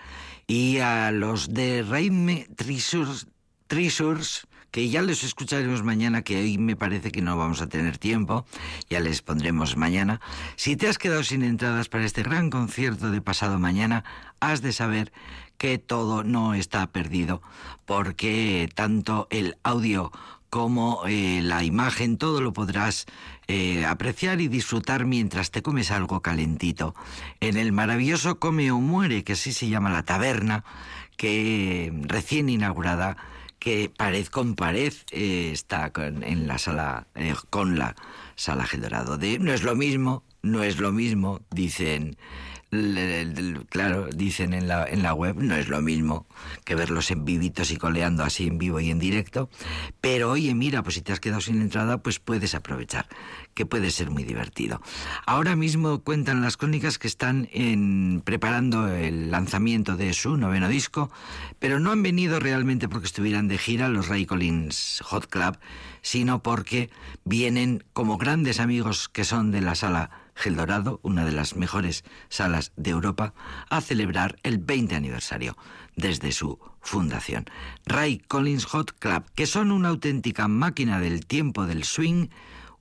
y 0.46 0.78
a 0.78 1.10
los 1.10 1.52
de 1.52 1.82
Raime 1.82 2.46
Treasures, 2.54 3.26
Treasures 3.66 4.46
que 4.72 4.88
ya 4.88 5.02
les 5.02 5.22
escucharemos 5.22 5.82
mañana, 5.82 6.22
que 6.22 6.40
hoy 6.40 6.56
me 6.56 6.76
parece 6.76 7.12
que 7.12 7.20
no 7.20 7.36
vamos 7.36 7.60
a 7.60 7.68
tener 7.68 7.98
tiempo, 7.98 8.46
ya 8.88 9.00
les 9.00 9.20
pondremos 9.20 9.76
mañana. 9.76 10.20
Si 10.56 10.76
te 10.76 10.88
has 10.88 10.96
quedado 10.96 11.22
sin 11.22 11.42
entradas 11.42 11.90
para 11.90 12.06
este 12.06 12.22
gran 12.22 12.48
concierto 12.48 13.10
de 13.10 13.20
pasado 13.20 13.58
mañana, 13.58 14.02
has 14.40 14.62
de 14.62 14.72
saber 14.72 15.12
que 15.58 15.78
todo 15.78 16.24
no 16.24 16.54
está 16.54 16.86
perdido, 16.90 17.42
porque 17.84 18.68
tanto 18.74 19.28
el 19.30 19.56
audio 19.62 20.12
como 20.52 21.06
eh, 21.06 21.40
la 21.42 21.64
imagen, 21.64 22.18
todo 22.18 22.42
lo 22.42 22.52
podrás 22.52 23.06
eh, 23.48 23.86
apreciar 23.86 24.42
y 24.42 24.48
disfrutar 24.48 25.06
mientras 25.06 25.50
te 25.50 25.62
comes 25.62 25.90
algo 25.90 26.20
calentito. 26.20 26.94
En 27.40 27.56
el 27.56 27.72
maravilloso 27.72 28.38
Come 28.38 28.70
o 28.70 28.78
Muere, 28.78 29.24
que 29.24 29.32
así 29.32 29.54
se 29.54 29.70
llama 29.70 29.88
la 29.88 30.02
taberna, 30.02 30.62
que 31.16 31.90
recién 32.02 32.50
inaugurada 32.50 33.16
que 33.58 33.90
pared 33.96 34.26
con 34.26 34.54
pared 34.54 34.92
eh, 35.10 35.50
está 35.52 35.90
en 35.96 36.46
la 36.46 36.58
sala, 36.58 37.06
con 37.48 37.78
la 37.78 37.96
sala 38.34 38.66
Gel 38.66 38.82
Dorado. 38.82 39.16
De, 39.16 39.38
no 39.38 39.54
es 39.54 39.62
lo 39.62 39.74
mismo, 39.74 40.22
no 40.42 40.62
es 40.62 40.78
lo 40.78 40.92
mismo, 40.92 41.40
dicen 41.50 42.18
claro, 43.68 44.08
dicen 44.14 44.54
en 44.54 44.66
la, 44.66 44.86
en 44.86 45.02
la 45.02 45.12
web, 45.12 45.36
no 45.36 45.54
es 45.56 45.68
lo 45.68 45.82
mismo 45.82 46.26
que 46.64 46.74
verlos 46.74 47.10
en 47.10 47.26
vivitos 47.26 47.70
y 47.70 47.76
coleando 47.76 48.24
así 48.24 48.46
en 48.46 48.56
vivo 48.56 48.80
y 48.80 48.90
en 48.90 48.98
directo, 48.98 49.50
pero 50.00 50.30
oye, 50.30 50.54
mira, 50.54 50.82
pues 50.82 50.94
si 50.94 51.02
te 51.02 51.12
has 51.12 51.20
quedado 51.20 51.42
sin 51.42 51.60
entrada, 51.60 51.98
pues 51.98 52.18
puedes 52.18 52.54
aprovechar, 52.54 53.08
que 53.52 53.66
puede 53.66 53.90
ser 53.90 54.08
muy 54.08 54.24
divertido. 54.24 54.80
Ahora 55.26 55.54
mismo 55.54 55.98
cuentan 56.02 56.40
las 56.40 56.56
crónicas 56.56 56.98
que 56.98 57.08
están 57.08 57.50
en, 57.52 58.22
preparando 58.24 58.88
el 58.88 59.30
lanzamiento 59.30 59.98
de 59.98 60.14
su 60.14 60.38
noveno 60.38 60.68
disco, 60.68 61.10
pero 61.58 61.78
no 61.78 61.92
han 61.92 62.02
venido 62.02 62.40
realmente 62.40 62.88
porque 62.88 63.06
estuvieran 63.06 63.48
de 63.48 63.58
gira 63.58 63.90
los 63.90 64.08
Ray 64.08 64.24
Collins 64.24 65.02
Hot 65.04 65.26
Club, 65.26 65.58
sino 66.00 66.42
porque 66.42 66.88
vienen 67.24 67.84
como 67.92 68.16
grandes 68.16 68.60
amigos 68.60 69.10
que 69.10 69.24
son 69.24 69.50
de 69.50 69.60
la 69.60 69.74
sala 69.74 70.21
Gel 70.34 70.56
Dorado, 70.56 71.00
una 71.02 71.24
de 71.24 71.32
las 71.32 71.56
mejores 71.56 72.04
salas 72.28 72.72
de 72.76 72.90
Europa, 72.90 73.34
a 73.68 73.80
celebrar 73.80 74.36
el 74.42 74.58
20 74.58 74.94
aniversario 74.94 75.56
desde 75.96 76.32
su 76.32 76.58
fundación. 76.80 77.46
Ray 77.86 78.18
Collins 78.18 78.64
Hot 78.66 78.92
Club, 78.98 79.24
que 79.34 79.46
son 79.46 79.70
una 79.70 79.88
auténtica 79.88 80.48
máquina 80.48 81.00
del 81.00 81.26
tiempo 81.26 81.66
del 81.66 81.84
swing, 81.84 82.28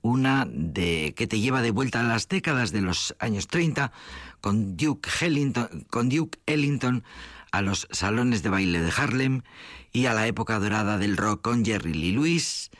una 0.02 0.46
de 0.50 1.14
que 1.16 1.26
te 1.26 1.40
lleva 1.40 1.62
de 1.62 1.70
vuelta 1.70 2.00
a 2.00 2.04
las 2.04 2.28
décadas 2.28 2.72
de 2.72 2.80
los 2.80 3.14
años 3.20 3.46
30 3.46 3.92
con 4.40 4.76
Duke 4.76 5.08
Ellington, 5.20 5.86
con 5.88 6.08
Duke 6.08 6.40
Ellington 6.46 7.04
a 7.52 7.62
los 7.62 7.86
salones 7.90 8.42
de 8.42 8.48
baile 8.48 8.80
de 8.80 8.92
Harlem 8.96 9.42
y 9.92 10.06
a 10.06 10.14
la 10.14 10.26
época 10.26 10.58
dorada 10.58 10.98
del 10.98 11.16
rock 11.16 11.42
con 11.42 11.64
Jerry 11.64 11.94
Lee 11.94 12.12
Lewis, 12.12 12.70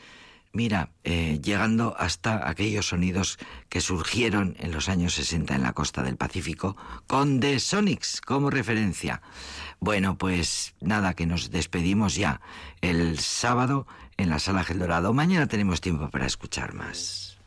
Mira, 0.55 0.91
eh, 1.03 1.41
llegando 1.43 1.97
hasta 1.99 2.49
aquellos 2.49 2.89
sonidos 2.89 3.39
que 3.71 3.81
surgieron 3.81 4.55
en 4.59 4.71
los 4.71 4.91
años 4.91 5.15
60 5.15 5.55
en 5.55 5.63
la 5.63 5.73
costa 5.73 6.03
del 6.03 6.17
Pacífico, 6.17 6.77
con 7.07 7.41
The 7.41 7.59
Sonics 7.59 8.21
como 8.21 8.51
referencia. 8.51 9.23
Bueno, 9.81 10.19
pues 10.19 10.75
nada, 10.81 11.15
que 11.15 11.27
nos 11.27 11.51
despedimos 11.51 12.17
ya 12.17 12.43
el 12.83 13.19
sábado 13.19 13.87
en 14.19 14.29
la 14.29 14.39
Sala 14.39 14.63
Gel 14.63 14.79
Dorado. 14.79 15.15
Mañana 15.15 15.47
tenemos 15.47 15.81
tiempo 15.81 16.11
para 16.11 16.27
escuchar 16.27 16.75
más. 16.75 17.39